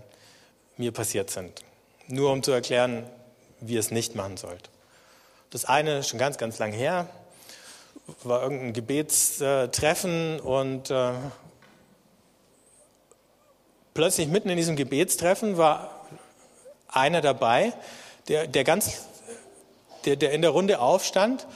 mir 0.79 0.91
passiert 0.91 1.29
sind. 1.29 1.63
Nur 2.09 2.33
um 2.33 2.43
zu 2.43 2.51
erklären, 2.51 3.05
wie 3.61 3.75
ihr 3.75 3.81
es 3.81 3.91
nicht 3.91 4.15
machen 4.15 4.39
sollt. 4.39 4.71
Das 5.51 5.67
eine, 5.67 6.03
schon 6.03 6.19
ganz, 6.19 6.39
ganz 6.39 6.59
lang 6.59 6.73
her, 6.73 7.11
war 8.23 8.43
irgendein 8.43 8.73
Gebetstreffen 8.73 10.41
und 10.41 10.91
äh, 10.91 11.13
plötzlich 13.93 14.29
mitten 14.29 14.49
in 14.49 14.57
diesem 14.57 14.77
Gebetstreffen 14.77 15.59
war 15.59 16.07
einer 16.89 17.21
dabei, 17.21 17.75
der, 18.29 18.47
der 18.47 18.65
ganz, 18.65 19.05
der, 20.07 20.17
der 20.17 20.33
in 20.33 20.41
der 20.41 20.53
Runde 20.53 20.81
aufstand 20.81 21.47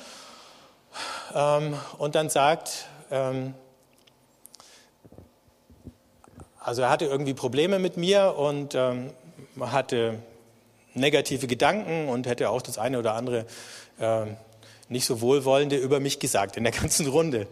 und 1.99 2.15
dann 2.15 2.31
sagt, 2.31 2.87
ähm, 3.11 3.55
also 6.59 6.83
er 6.83 6.91
hatte 6.91 7.05
irgendwie 7.05 7.35
Probleme 7.35 7.79
mit 7.79 7.97
mir 7.97 8.37
und 8.37 8.75
ähm, 8.75 9.11
hatte 9.61 10.19
negative 10.95 11.47
Gedanken 11.47 12.09
und 12.09 12.27
hätte 12.27 12.49
auch 12.51 12.63
das 12.63 12.79
eine 12.79 12.99
oder 12.99 13.15
andere 13.15 13.47
nicht 14.89 15.07
so 15.07 15.21
wohlwollende 15.21 15.77
über 15.77 16.01
mich 16.01 16.19
gesagt 16.21 16.57
in 16.57 16.65
der 16.65 16.73
ganzen 16.81 17.07
Runde. 17.07 17.47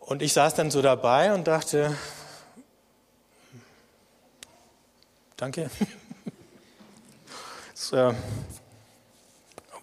Und 0.00 0.22
ich 0.22 0.32
saß 0.32 0.54
dann 0.54 0.70
so 0.70 0.82
dabei 0.82 1.32
und 1.34 1.46
dachte, 1.46 1.96
danke. 5.36 5.70
Das 7.72 7.92
äh, 7.92 8.14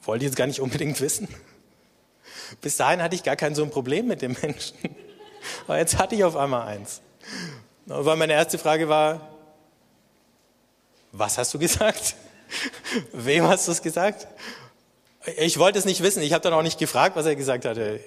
wollte 0.04 0.24
ich 0.24 0.30
jetzt 0.30 0.38
gar 0.38 0.46
nicht 0.46 0.62
unbedingt 0.62 1.02
wissen. 1.02 1.28
Bis 2.62 2.78
dahin 2.78 3.02
hatte 3.02 3.16
ich 3.16 3.24
gar 3.24 3.36
kein 3.36 3.56
so 3.56 3.64
ein 3.64 3.70
Problem 3.70 4.08
mit 4.08 4.22
dem 4.22 4.36
Menschen. 4.42 4.78
Aber 5.68 5.78
jetzt 5.78 5.98
hatte 5.98 6.16
ich 6.16 6.24
auf 6.24 6.36
einmal 6.36 6.68
eins. 6.68 7.02
Weil 7.86 8.18
meine 8.18 8.34
erste 8.34 8.58
Frage 8.58 8.90
war, 8.90 9.30
was 11.12 11.38
hast 11.38 11.54
du 11.54 11.60
gesagt? 11.60 12.16
Wem 13.14 13.48
hast 13.48 13.68
du 13.68 13.72
es 13.72 13.82
gesagt? 13.82 14.28
Ich 15.38 15.58
wollte 15.60 15.80
es 15.80 15.86
nicht 15.86 16.02
wissen. 16.04 16.22
Ich 16.22 16.34
habe 16.34 16.42
dann 16.42 16.54
auch 16.54 16.62
nicht 16.64 16.80
gefragt, 16.80 17.16
was 17.16 17.26
er 17.26 17.36
gesagt 17.36 17.66
hatte. 17.66 18.00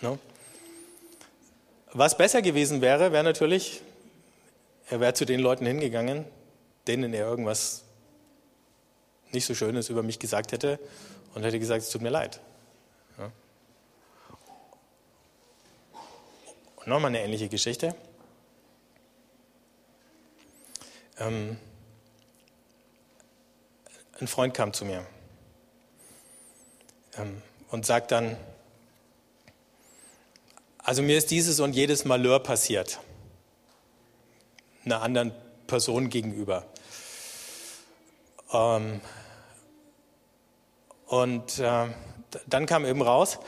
No? 0.00 0.18
Was 1.92 2.16
besser 2.16 2.42
gewesen 2.42 2.80
wäre, 2.80 3.12
wäre 3.12 3.24
natürlich, 3.24 3.82
er 4.90 5.00
wäre 5.00 5.14
zu 5.14 5.24
den 5.24 5.40
Leuten 5.40 5.66
hingegangen, 5.66 6.24
denen 6.86 7.12
er 7.14 7.26
irgendwas 7.26 7.82
nicht 9.32 9.46
so 9.46 9.54
Schönes 9.54 9.88
über 9.88 10.02
mich 10.02 10.18
gesagt 10.18 10.52
hätte 10.52 10.78
und 11.34 11.42
hätte 11.42 11.58
gesagt, 11.58 11.82
es 11.82 11.90
tut 11.90 12.02
mir 12.02 12.10
leid. 12.10 12.40
Und 16.76 16.86
nochmal 16.86 17.08
eine 17.08 17.22
ähnliche 17.22 17.48
Geschichte. 17.48 17.94
Ähm, 21.18 21.58
ein 24.20 24.28
Freund 24.28 24.54
kam 24.54 24.72
zu 24.72 24.84
mir 24.84 25.06
ähm, 27.16 27.42
und 27.70 27.86
sagt 27.86 28.12
dann, 28.12 28.36
also 30.78 31.02
mir 31.02 31.18
ist 31.18 31.30
dieses 31.30 31.60
und 31.60 31.74
jedes 31.74 32.04
Malheur 32.04 32.42
passiert, 32.42 33.00
einer 34.84 35.02
anderen 35.02 35.32
Person 35.66 36.08
gegenüber. 36.08 36.64
Ähm, 38.52 39.00
und 41.06 41.58
äh, 41.58 41.88
dann 42.46 42.66
kam 42.66 42.84
eben 42.84 43.02
raus, 43.02 43.38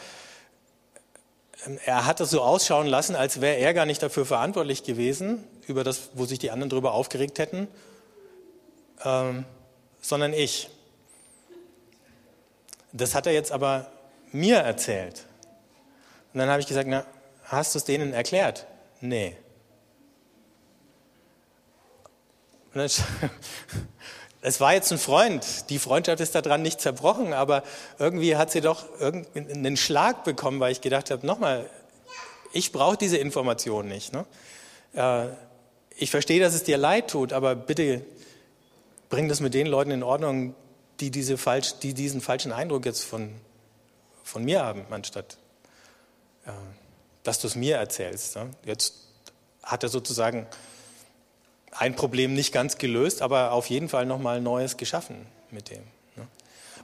ähm, 1.67 1.79
er 1.85 2.07
hat 2.07 2.21
es 2.21 2.31
so 2.31 2.43
ausschauen 2.43 2.87
lassen, 2.87 3.17
als 3.17 3.41
wäre 3.41 3.57
er 3.57 3.75
gar 3.75 3.87
nicht 3.87 4.03
dafür 4.03 4.27
verantwortlich 4.27 4.85
gewesen, 4.85 5.45
über 5.67 5.85
das, 5.85 6.11
wo 6.15 6.25
sich 6.25 6.39
die 6.39 6.51
anderen 6.51 6.71
darüber 6.71 6.93
aufgeregt 6.93 7.39
hätten, 7.39 7.69
ähm, 9.05 9.45
sondern 10.01 10.33
ich. 10.33 10.71
Das 12.93 13.15
hat 13.15 13.27
er 13.27 13.33
jetzt 13.33 13.53
aber 13.53 13.91
mir 14.33 14.59
erzählt. 14.59 15.27
Und 16.33 16.41
dann 16.41 16.49
habe 16.49 16.61
ich 16.61 16.67
gesagt, 16.67 16.89
na, 16.89 17.05
hast 17.45 17.75
du 17.75 17.79
es 17.79 17.85
denen 17.85 18.13
erklärt? 18.13 18.67
Nee. 19.01 19.37
es 24.43 24.61
war 24.61 24.73
jetzt 24.73 24.91
ein 24.91 24.99
Freund, 24.99 25.71
die 25.71 25.79
Freundschaft 25.79 26.21
ist 26.21 26.35
daran 26.35 26.63
nicht 26.63 26.81
zerbrochen, 26.81 27.33
aber 27.35 27.63
irgendwie 27.99 28.37
hat 28.37 28.51
sie 28.51 28.61
doch 28.61 28.87
einen 29.01 29.77
Schlag 29.77 30.25
bekommen, 30.25 30.61
weil 30.61 30.73
ich 30.73 30.81
gedacht 30.81 31.11
habe, 31.11 31.27
nochmal, 31.27 31.69
ich 32.53 32.73
brauche 32.73 32.97
diese 32.97 33.19
Information 33.19 33.87
nicht. 33.87 34.13
Ne? 34.13 34.25
Äh, 34.95 35.27
ich 35.97 36.11
verstehe, 36.11 36.41
dass 36.41 36.55
es 36.55 36.65
dir 36.65 36.79
leid 36.79 37.11
tut, 37.11 37.33
aber 37.33 37.55
bitte 37.55 38.03
bring 39.11 39.29
das 39.29 39.41
mit 39.41 39.53
den 39.53 39.67
Leuten 39.67 39.91
in 39.91 40.03
Ordnung, 40.03 40.55
die, 41.01 41.11
diese 41.11 41.37
falsch, 41.37 41.75
die 41.83 41.93
diesen 41.93 42.21
falschen 42.21 42.53
Eindruck 42.53 42.87
jetzt 42.87 43.05
von, 43.05 43.33
von 44.25 44.45
mir 44.45 44.65
haben, 44.65 44.87
anstatt 44.91 45.37
äh, 46.47 46.53
dass 47.23 47.41
du 47.41 47.47
es 47.47 47.55
mir 47.55 47.77
erzählst. 47.77 48.37
Ne? 48.37 48.51
Jetzt 48.65 48.95
hat 49.63 49.83
er 49.83 49.89
sozusagen 49.89 50.47
ein 51.73 51.95
Problem 51.95 52.35
nicht 52.35 52.53
ganz 52.53 52.79
gelöst, 52.79 53.23
aber 53.23 53.53
auf 53.53 53.67
jeden 53.67 53.89
Fall 53.89 54.07
nochmal 54.07 54.41
neues 54.41 54.77
geschaffen 54.77 55.27
mit 55.51 55.71
dem. 55.71 55.83
Ne? 56.17 56.27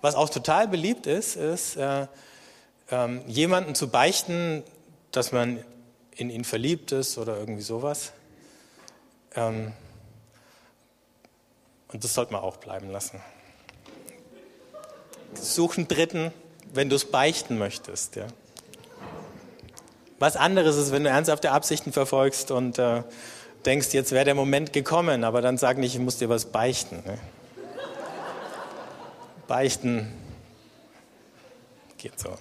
Was 0.00 0.14
auch 0.14 0.28
total 0.28 0.68
beliebt 0.68 1.06
ist, 1.06 1.36
ist 1.36 1.76
äh, 1.76 2.06
ähm, 2.90 3.22
jemanden 3.26 3.74
zu 3.74 3.88
beichten, 3.88 4.62
dass 5.10 5.32
man 5.32 5.64
in 6.14 6.30
ihn 6.30 6.44
verliebt 6.44 6.92
ist 6.92 7.18
oder 7.18 7.36
irgendwie 7.36 7.62
sowas. 7.62 8.12
Ähm, 9.34 9.72
und 11.88 12.04
das 12.04 12.14
sollte 12.14 12.32
man 12.32 12.42
auch 12.42 12.56
bleiben 12.56 12.90
lassen. 12.90 13.20
Such 15.34 15.76
einen 15.76 15.88
Dritten, 15.88 16.32
wenn 16.72 16.88
du 16.88 16.96
es 16.96 17.10
beichten 17.10 17.58
möchtest. 17.58 18.16
Ja. 18.16 18.26
Was 20.18 20.36
anderes 20.36 20.76
ist, 20.76 20.92
wenn 20.92 21.04
du 21.04 21.10
ernsthafte 21.10 21.50
Absichten 21.50 21.92
verfolgst 21.92 22.50
und 22.50 22.78
äh, 22.78 23.02
denkst, 23.66 23.92
jetzt 23.92 24.12
wäre 24.12 24.24
der 24.24 24.34
Moment 24.34 24.72
gekommen, 24.72 25.24
aber 25.24 25.42
dann 25.42 25.58
sag 25.58 25.78
nicht, 25.78 25.94
ich 25.94 26.00
muss 26.00 26.18
dir 26.18 26.28
was 26.28 26.46
beichten. 26.46 27.02
Ne? 27.04 27.18
Beichten 29.48 30.12
geht 31.98 32.18
so. 32.18 32.36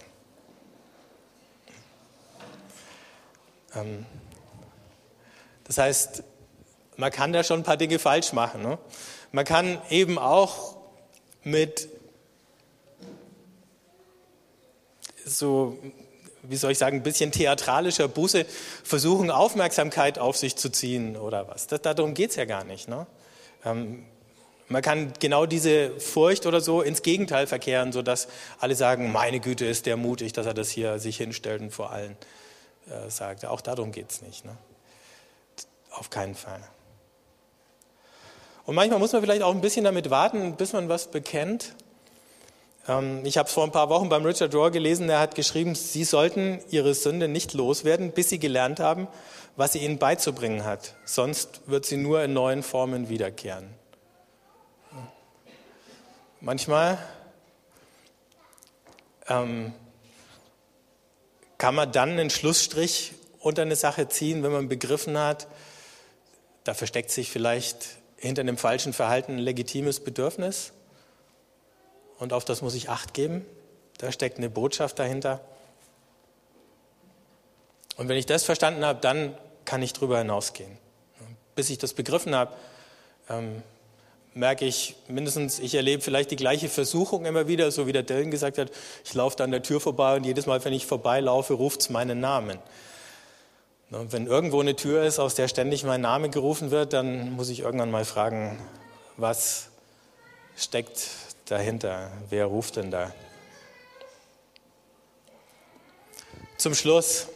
Ähm, 3.76 4.06
das 5.64 5.78
heißt, 5.78 6.24
man 6.98 7.12
kann 7.12 7.34
da 7.34 7.44
schon 7.44 7.62
ein 7.62 7.64
paar 7.64 7.78
Dinge 7.78 8.00
falsch 8.00 8.32
machen. 8.34 8.62
Ne? 8.62 8.78
Man 9.32 9.46
kann 9.46 9.82
eben 9.90 10.18
auch 10.18 10.78
mit 11.44 11.90
so, 15.26 15.78
wie 16.50 16.56
soll 16.56 16.72
ich 16.72 16.78
sagen, 16.78 16.98
ein 16.98 17.04
bisschen 17.04 17.32
theatralischer 17.32 18.08
Buße 18.08 18.46
versuchen, 18.84 19.32
Aufmerksamkeit 19.32 20.20
auf 20.20 20.38
sich 20.38 20.56
zu 20.56 20.70
ziehen 20.70 21.18
oder 21.18 21.48
was. 21.48 21.68
Das, 21.68 21.82
darum 21.82 22.14
geht 22.14 22.32
es 22.32 22.36
ja 22.36 22.46
gar 22.46 22.64
nicht. 22.64 22.88
Ne? 22.88 23.08
Ähm, 23.64 24.06
man 24.68 24.82
kann 24.82 25.14
genau 25.20 25.46
diese 25.46 26.00
Furcht 26.00 26.46
oder 26.46 26.60
so 26.60 26.82
ins 26.82 27.04
Gegenteil 27.04 27.46
verkehren, 27.46 27.92
sodass 27.92 28.28
alle 28.60 28.76
sagen, 28.76 29.12
meine 29.12 29.40
Güte, 29.40 29.66
ist 29.66 29.86
der 29.86 29.98
mutig, 29.98 30.34
dass 30.34 30.46
er 30.46 30.54
das 30.54 30.70
hier 30.70 31.00
sich 31.00 31.18
hinstellt 31.18 31.62
und 31.62 31.72
vor 31.72 31.92
allen 31.92 32.18
äh, 32.88 33.10
sagt. 33.10 33.46
Auch 33.46 33.62
darum 33.62 33.92
geht 33.92 34.12
es 34.12 34.22
nicht. 34.22 34.44
Ne? 34.44 34.58
Auf 35.92 36.10
keinen 36.10 36.36
Fall. 36.36 36.62
Und 38.66 38.74
manchmal 38.74 39.00
muss 39.00 39.14
man 39.14 39.22
vielleicht 39.22 39.44
auch 39.44 39.54
ein 39.54 39.62
bisschen 39.62 39.86
damit 39.86 40.10
warten, 40.10 40.56
bis 40.56 40.74
man 40.74 40.90
was 40.90 41.12
bekennt. 41.12 41.76
Ähm, 42.88 43.22
ich 43.26 43.38
habe 43.38 43.48
es 43.48 43.54
vor 43.54 43.64
ein 43.64 43.72
paar 43.72 43.90
Wochen 43.90 44.10
beim 44.10 44.26
Richard 44.26 44.54
Rohr 44.54 44.72
gelesen, 44.72 45.10
er 45.10 45.20
hat 45.20 45.36
geschrieben, 45.36 45.76
Sie 45.76 46.04
sollten 46.04 46.60
Ihre 46.70 46.94
Sünde 46.94 47.28
nicht 47.28 47.54
loswerden, 47.54 48.12
bis 48.12 48.30
Sie 48.30 48.40
gelernt 48.40 48.80
haben, 48.80 49.08
was 49.56 49.74
sie 49.74 49.80
Ihnen 49.80 49.98
beizubringen 49.98 50.66
hat. 50.66 50.96
Sonst 51.06 51.62
wird 51.66 51.86
sie 51.86 51.98
nur 51.98 52.24
in 52.24 52.34
neuen 52.34 52.62
Formen 52.62 53.10
wiederkehren. 53.10 53.70
Manchmal 56.42 56.98
ähm, 59.28 59.74
kann 61.58 61.74
man 61.74 61.92
dann 61.92 62.12
einen 62.12 62.30
Schlussstrich 62.30 63.14
unter 63.40 63.62
eine 63.62 63.76
Sache 63.76 64.10
ziehen, 64.10 64.44
wenn 64.44 64.52
man 64.52 64.68
begriffen 64.68 65.18
hat, 65.18 65.48
da 66.64 66.74
versteckt 66.74 67.12
sich 67.12 67.32
vielleicht 67.32 67.98
hinter 68.18 68.42
einem 68.42 68.58
falschen 68.58 68.92
Verhalten 68.92 69.34
ein 69.34 69.40
legitimes 69.40 70.00
Bedürfnis 70.00 70.74
und 72.20 72.34
auf 72.34 72.46
das 72.46 72.62
muss 72.62 72.76
ich 72.76 72.90
Acht 72.90 73.14
geben. 73.14 73.46
Da 73.98 74.12
steckt 74.12 74.38
eine 74.38 74.50
Botschaft 74.50 75.00
dahinter. 75.00 75.42
Und 77.98 78.10
wenn 78.10 78.18
ich 78.18 78.26
das 78.26 78.44
verstanden 78.44 78.86
habe, 78.86 79.00
dann 79.00 79.38
kann 79.64 79.82
ich 79.82 79.94
darüber 79.94 80.18
hinausgehen. 80.18 80.78
Bis 81.56 81.70
ich 81.70 81.78
das 81.78 81.94
begriffen 81.94 82.36
habe, 82.36 82.54
ähm, 83.30 83.64
merke 84.34 84.66
ich 84.66 84.96
mindestens, 85.08 85.60
ich 85.60 85.76
erlebe 85.76 86.02
vielleicht 86.02 86.30
die 86.30 86.36
gleiche 86.36 86.68
Versuchung 86.68 87.26
immer 87.26 87.48
wieder, 87.48 87.72
so 87.72 87.88
wie 87.88 87.94
der 87.94 88.04
Dylan 88.04 88.32
gesagt 88.32 88.58
hat, 88.58 88.70
ich 89.06 89.14
laufe 89.14 89.38
da 89.38 89.46
an 89.46 89.52
der 89.52 89.64
Tür 89.64 89.80
vorbei 89.80 90.18
und 90.18 90.26
jedes 90.26 90.46
Mal, 90.46 90.64
wenn 90.66 90.74
ich 90.74 90.86
vorbeilaufe, 90.86 91.54
ruft 91.54 91.82
es 91.82 91.90
meinen 91.90 92.20
Namen. 92.20 92.60
Und 93.92 94.12
wenn 94.12 94.28
irgendwo 94.28 94.60
eine 94.60 94.76
Tür 94.76 95.04
ist, 95.04 95.20
aus 95.20 95.36
der 95.36 95.48
ständig 95.48 95.86
mein 95.86 96.02
Name 96.02 96.30
gerufen 96.30 96.70
wird, 96.70 96.92
dann 96.92 97.32
muss 97.34 97.50
ich 97.50 97.62
irgendwann 97.62 97.92
mal 97.92 98.04
fragen, 98.04 98.60
was 99.16 99.70
steckt 100.58 101.08
dahinter? 101.46 102.12
Wer 102.30 102.46
ruft 102.46 102.76
denn 102.76 102.92
da? 102.92 103.14
Zum 106.58 106.74
Schluss 106.74 107.28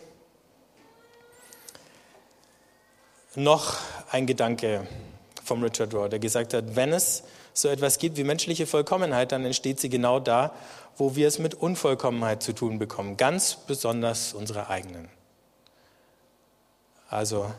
noch 3.35 3.77
ein 4.09 4.25
Gedanke 4.25 4.87
vom 5.43 5.63
Richard 5.63 5.93
Rohr, 5.93 6.09
der 6.09 6.19
gesagt 6.19 6.53
hat, 6.53 6.75
wenn 6.75 6.93
es 6.93 7.23
so 7.53 7.67
etwas 7.67 7.97
gibt 7.97 8.17
wie 8.17 8.23
menschliche 8.23 8.65
Vollkommenheit, 8.65 9.31
dann 9.31 9.45
entsteht 9.45 9.79
sie 9.79 9.89
genau 9.89 10.19
da, 10.19 10.53
wo 10.97 11.15
wir 11.15 11.27
es 11.27 11.39
mit 11.39 11.55
Unvollkommenheit 11.55 12.43
zu 12.43 12.53
tun 12.53 12.79
bekommen, 12.79 13.17
ganz 13.17 13.55
besonders 13.55 14.33
unsere 14.33 14.69
eigenen. 14.69 15.09
Also 17.09 17.51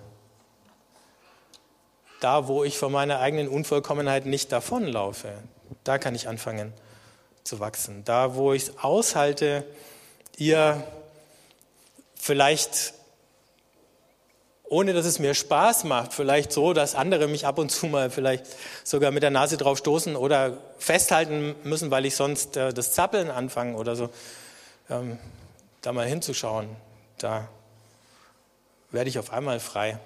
da, 2.20 2.48
wo 2.48 2.64
ich 2.64 2.78
vor 2.78 2.90
meiner 2.90 3.20
eigenen 3.20 3.48
Unvollkommenheit 3.48 4.26
nicht 4.26 4.52
davonlaufe, 4.52 5.32
da 5.84 5.98
kann 5.98 6.14
ich 6.14 6.28
anfangen 6.28 6.72
zu 7.44 7.60
wachsen. 7.60 8.04
Da, 8.04 8.34
wo 8.34 8.52
ich 8.52 8.64
es 8.64 8.78
aushalte, 8.78 9.64
ihr 10.36 10.82
vielleicht 12.14 12.94
ohne 14.70 14.92
dass 14.92 15.04
es 15.04 15.18
mir 15.18 15.34
Spaß 15.34 15.82
macht, 15.82 16.14
vielleicht 16.14 16.52
so, 16.52 16.72
dass 16.72 16.94
andere 16.94 17.26
mich 17.26 17.44
ab 17.44 17.58
und 17.58 17.70
zu 17.70 17.86
mal 17.86 18.08
vielleicht 18.08 18.46
sogar 18.84 19.10
mit 19.10 19.24
der 19.24 19.30
Nase 19.30 19.56
drauf 19.56 19.78
stoßen 19.78 20.14
oder 20.14 20.58
festhalten 20.78 21.56
müssen, 21.64 21.90
weil 21.90 22.06
ich 22.06 22.14
sonst 22.14 22.56
äh, 22.56 22.72
das 22.72 22.92
Zappeln 22.92 23.32
anfange 23.32 23.76
oder 23.76 23.96
so, 23.96 24.10
ähm, 24.88 25.18
da 25.82 25.92
mal 25.92 26.06
hinzuschauen, 26.06 26.68
da 27.18 27.48
werde 28.92 29.10
ich 29.10 29.18
auf 29.18 29.32
einmal 29.32 29.58
frei, 29.58 29.98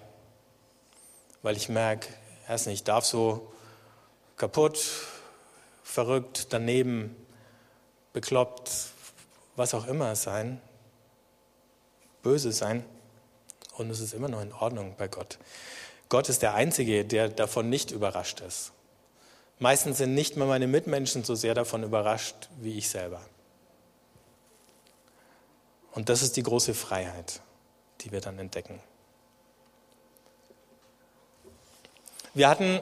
weil 1.42 1.58
ich 1.58 1.68
merke, 1.68 2.08
erst 2.48 2.66
nicht, 2.66 2.76
ich 2.76 2.84
darf 2.84 3.04
so 3.04 3.52
kaputt, 4.38 4.80
verrückt, 5.84 6.48
daneben, 6.50 7.14
bekloppt, 8.12 8.70
was 9.54 9.74
auch 9.74 9.86
immer 9.86 10.16
sein, 10.16 10.60
böse 12.22 12.50
sein 12.50 12.84
und 13.76 13.90
es 13.90 14.00
ist 14.00 14.14
immer 14.14 14.28
noch 14.28 14.40
in 14.40 14.52
Ordnung 14.52 14.96
bei 14.98 15.06
Gott. 15.06 15.38
Gott 16.08 16.28
ist 16.28 16.42
der 16.42 16.54
Einzige, 16.54 17.04
der 17.04 17.28
davon 17.28 17.70
nicht 17.70 17.90
überrascht 17.90 18.40
ist. 18.40 18.72
Meistens 19.58 19.98
sind 19.98 20.14
nicht 20.14 20.36
mal 20.36 20.48
meine 20.48 20.66
Mitmenschen 20.66 21.22
so 21.22 21.34
sehr 21.34 21.54
davon 21.54 21.84
überrascht 21.84 22.48
wie 22.60 22.76
ich 22.76 22.88
selber. 22.88 23.20
Und 25.92 26.08
das 26.08 26.22
ist 26.22 26.36
die 26.36 26.42
große 26.42 26.74
Freiheit, 26.74 27.40
die 28.00 28.10
wir 28.10 28.20
dann 28.20 28.38
entdecken. 28.38 28.80
Wir 32.32 32.48
hatten 32.48 32.80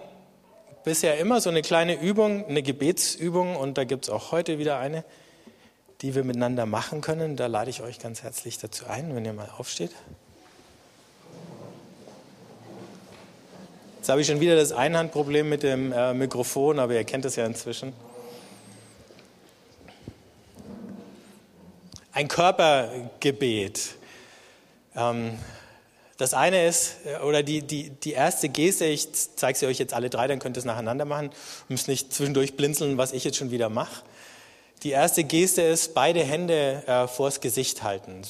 bisher 0.85 1.19
immer 1.19 1.41
so 1.41 1.51
eine 1.51 1.63
kleine 1.63 2.01
Übung, 2.01 2.47
eine 2.47 2.63
Gebetsübung 2.63 3.57
und 3.57 3.79
da 3.79 3.85
gibt 3.85 4.05
es 4.05 4.11
auch 4.11 4.33
heute 4.33 4.59
wieder 4.59 4.79
eine, 4.79 5.05
die 6.01 6.15
wir 6.15 6.25
miteinander 6.25 6.67
machen 6.67 7.01
können. 7.01 7.37
Da 7.37 7.47
lade 7.47 7.71
ich 7.71 7.83
euch 7.83 7.99
ganz 7.99 8.23
herzlich 8.23 8.59
dazu 8.59 8.87
ein, 8.87 9.15
wenn 9.15 9.25
ihr 9.25 9.33
mal 9.33 9.49
aufsteht. 9.57 9.93
Jetzt 13.99 14.09
habe 14.09 14.21
ich 14.21 14.27
schon 14.27 14.41
wieder 14.41 14.57
das 14.57 14.73
Einhandproblem 14.73 15.49
mit 15.49 15.63
dem 15.63 15.93
äh, 15.93 16.13
Mikrofon, 16.13 16.81
aber 16.81 16.95
ihr 16.95 17.05
kennt 17.05 17.25
es 17.25 17.37
ja 17.37 17.47
inzwischen. 17.47 17.93
Ein 22.11 22.27
Körpergebet. 22.27 23.95
Ähm, 24.97 25.39
das 26.23 26.35
eine 26.35 26.67
ist, 26.67 26.99
äh, 27.05 27.19
oder 27.19 27.43
die, 27.43 27.63
die, 27.63 27.91
die 27.91 28.13
erste 28.13 28.49
Geste, 28.49 28.87
ich 28.87 29.09
zeige 29.13 29.59
sie 29.59 29.67
euch 29.67 29.79
jetzt 29.79 29.93
alle 29.93 30.09
drei, 30.09 30.29
dann 30.29 30.39
könnt 30.39 30.57
ihr 30.57 30.61
es 30.61 30.65
nacheinander 30.65 31.05
machen. 31.05 31.31
Müsst 31.69 31.89
nicht 31.89 32.15
zwischendurch 32.15 32.57
blinzeln, 32.57 32.97
was 32.97 33.13
ich 33.13 33.25
jetzt 33.25 33.37
schon 33.37 33.51
wieder 33.51 33.69
mache. 33.69 34.03
Die 34.85 34.91
erste 34.91 35.25
Geste 35.25 35.63
ist, 35.63 35.95
beide 35.95 36.23
Hände 36.23 36.83
äh, 36.87 37.09
vors 37.09 37.41
Gesicht 37.41 37.83
halten. 37.83 38.23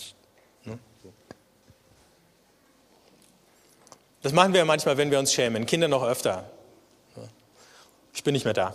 Das 4.23 4.33
machen 4.33 4.55
wir 4.55 4.65
manchmal, 4.65 4.97
wenn 4.97 5.11
wir 5.11 5.19
uns 5.19 5.33
schämen. 5.33 5.67
Kinder 5.67 5.89
noch 5.89 6.05
öfter. 6.05 6.49
Ich 8.15 8.23
bin 8.23 8.33
nicht 8.35 8.45
mehr 8.45 8.55
da. 8.55 8.75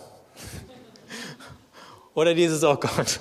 Oder 2.13 2.33
dieses, 2.33 2.63
oh 2.63 2.75
Gott, 2.75 3.19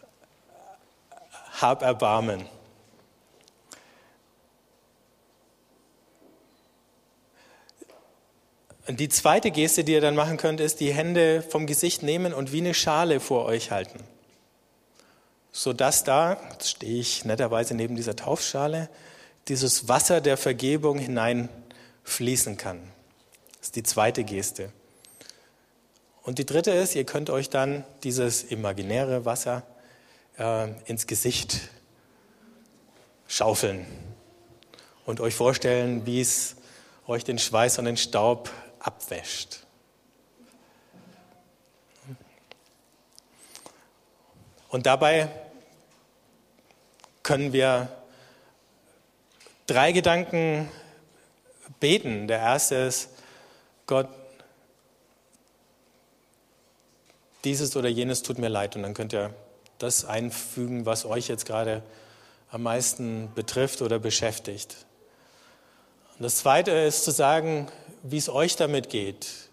hab 1.60 1.82
Erbarmen. 1.82 2.46
Und 8.88 9.00
die 9.00 9.10
zweite 9.10 9.50
Geste, 9.50 9.84
die 9.84 9.92
ihr 9.92 10.00
dann 10.00 10.16
machen 10.16 10.38
könnt, 10.38 10.60
ist 10.60 10.80
die 10.80 10.94
Hände 10.94 11.42
vom 11.42 11.66
Gesicht 11.66 12.02
nehmen 12.02 12.32
und 12.32 12.52
wie 12.52 12.60
eine 12.60 12.72
Schale 12.72 13.20
vor 13.20 13.44
euch 13.44 13.70
halten. 13.70 14.02
Sodass 15.52 16.04
da, 16.04 16.40
jetzt 16.52 16.70
stehe 16.70 16.98
ich 16.98 17.26
netterweise 17.26 17.74
neben 17.74 17.96
dieser 17.96 18.16
Taufschale, 18.16 18.88
dieses 19.48 19.88
Wasser 19.88 20.22
der 20.22 20.38
Vergebung 20.38 20.98
hineinfließen 20.98 22.56
kann. 22.56 22.80
Das 23.58 23.68
ist 23.68 23.76
die 23.76 23.82
zweite 23.82 24.24
Geste. 24.24 24.72
Und 26.22 26.38
die 26.38 26.46
dritte 26.46 26.70
ist, 26.70 26.94
ihr 26.94 27.04
könnt 27.04 27.28
euch 27.28 27.50
dann 27.50 27.84
dieses 28.04 28.42
imaginäre 28.42 29.26
Wasser 29.26 29.64
äh, 30.38 30.68
ins 30.86 31.06
Gesicht 31.06 31.60
schaufeln 33.26 33.84
und 35.04 35.20
euch 35.20 35.34
vorstellen, 35.34 36.06
wie 36.06 36.22
es 36.22 36.56
euch 37.06 37.24
den 37.24 37.38
Schweiß 37.38 37.78
und 37.78 37.84
den 37.84 37.98
Staub 37.98 38.50
abwäscht. 38.80 39.64
Und 44.68 44.86
dabei 44.86 45.28
können 47.22 47.52
wir 47.52 47.88
drei 49.66 49.92
Gedanken 49.92 50.68
beten. 51.80 52.28
Der 52.28 52.38
erste 52.38 52.74
ist, 52.74 53.10
Gott, 53.86 54.08
dieses 57.44 57.76
oder 57.76 57.88
jenes 57.88 58.22
tut 58.22 58.38
mir 58.38 58.48
leid. 58.48 58.76
Und 58.76 58.82
dann 58.82 58.94
könnt 58.94 59.14
ihr 59.14 59.32
das 59.78 60.04
einfügen, 60.04 60.86
was 60.86 61.04
euch 61.04 61.28
jetzt 61.28 61.46
gerade 61.46 61.82
am 62.50 62.62
meisten 62.62 63.32
betrifft 63.34 63.82
oder 63.82 63.98
beschäftigt. 63.98 64.86
Und 66.18 66.24
das 66.24 66.36
zweite 66.36 66.72
ist 66.72 67.04
zu 67.04 67.10
sagen, 67.10 67.68
wie 68.02 68.16
es 68.16 68.28
euch 68.28 68.56
damit 68.56 68.90
geht. 68.90 69.48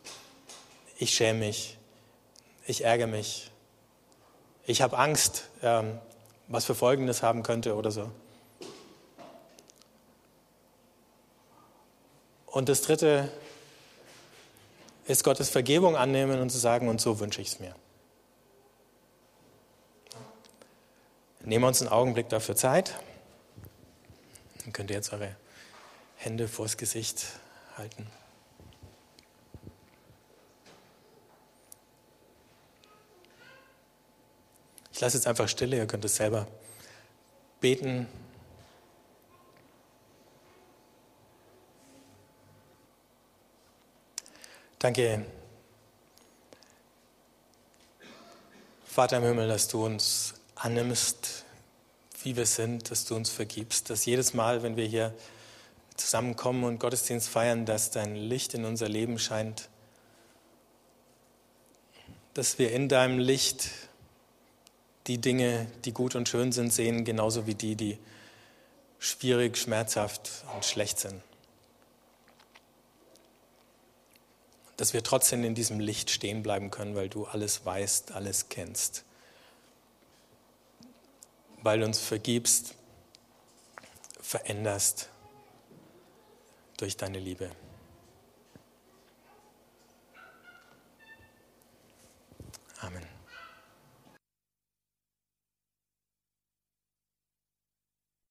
Ich 0.98 1.12
schäme 1.12 1.40
mich. 1.40 1.78
Ich 2.66 2.84
ärgere 2.84 3.08
mich. 3.08 3.52
Ich 4.66 4.82
habe 4.82 4.98
Angst, 4.98 5.50
ähm, 5.62 6.00
was 6.48 6.66
für 6.66 6.76
Folgen 6.76 7.08
das 7.08 7.22
haben 7.22 7.44
könnte 7.44 7.76
oder 7.76 7.92
so. 7.92 8.10
Und 12.48 12.70
das 12.70 12.82
Dritte 12.82 13.30
ist 15.08 15.24
Gottes 15.24 15.50
Vergebung 15.50 15.96
annehmen 15.96 16.40
und 16.40 16.50
zu 16.50 16.58
sagen, 16.58 16.88
und 16.88 17.02
so 17.02 17.20
wünsche 17.20 17.42
ich 17.42 17.50
es 17.50 17.60
mir. 17.60 17.76
Nehmen 21.42 21.64
wir 21.64 21.68
uns 21.68 21.82
einen 21.82 21.92
Augenblick 21.92 22.30
dafür 22.30 22.56
Zeit. 22.56 22.96
Dann 24.64 24.74
könnt 24.74 24.90
ihr 24.90 24.96
jetzt 24.96 25.14
eure 25.14 25.36
Hände 26.16 26.48
vors 26.48 26.78
Gesicht 26.78 27.26
halten. 27.78 28.08
Ich 34.96 35.02
lasse 35.02 35.18
jetzt 35.18 35.28
einfach 35.28 35.50
Stille, 35.50 35.76
ihr 35.76 35.88
könnt 35.88 36.06
es 36.06 36.16
selber 36.16 36.48
beten. 37.60 38.08
Danke, 44.80 45.26
Vater 48.86 49.18
im 49.18 49.24
Himmel, 49.24 49.50
dass 49.50 49.68
du 49.68 49.86
uns 49.86 50.36
annimmst, 50.56 51.44
wie 52.24 52.38
wir 52.38 52.46
sind, 52.46 52.90
dass 52.90 53.04
du 53.04 53.18
uns 53.18 53.30
vergibst, 53.30 53.90
dass 53.90 54.06
jedes 54.06 54.34
Mal, 54.34 54.64
wenn 54.64 54.78
wir 54.78 54.86
hier 54.86 55.14
zusammenkommen 55.98 56.64
und 56.64 56.80
Gottesdienst 56.80 57.28
feiern, 57.28 57.66
dass 57.66 57.92
dein 57.92 58.16
Licht 58.16 58.54
in 58.54 58.64
unser 58.64 58.88
Leben 58.88 59.20
scheint, 59.20 59.68
dass 62.34 62.60
wir 62.60 62.72
in 62.72 62.88
deinem 62.88 63.20
Licht 63.20 63.72
die 65.08 65.20
Dinge, 65.20 65.68
die 65.86 65.92
gut 65.92 66.16
und 66.16 66.28
schön 66.28 66.52
sind, 66.52 66.74
sehen, 66.74 67.06
genauso 67.06 67.48
wie 67.48 67.56
die, 67.56 67.76
die 67.76 67.98
schwierig, 69.00 69.58
schmerzhaft 69.58 70.46
und 70.54 70.66
schlecht 70.66 71.00
sind. 71.00 71.22
dass 74.78 74.94
wir 74.94 75.04
trotzdem 75.04 75.44
in 75.44 75.56
diesem 75.56 75.80
Licht 75.80 76.10
stehen 76.10 76.44
bleiben 76.44 76.72
können, 76.72 76.96
weil 76.96 77.10
du 77.10 77.26
alles 77.26 77.66
weißt, 77.66 78.12
alles 78.12 78.50
kennst. 78.50 79.04
Weil 81.62 81.80
du 81.80 81.86
uns 81.86 82.00
vergibst, 82.00 82.76
veränderst 84.20 85.10
durch 86.78 86.98
deine 86.98 87.20
Liebe. 87.20 87.50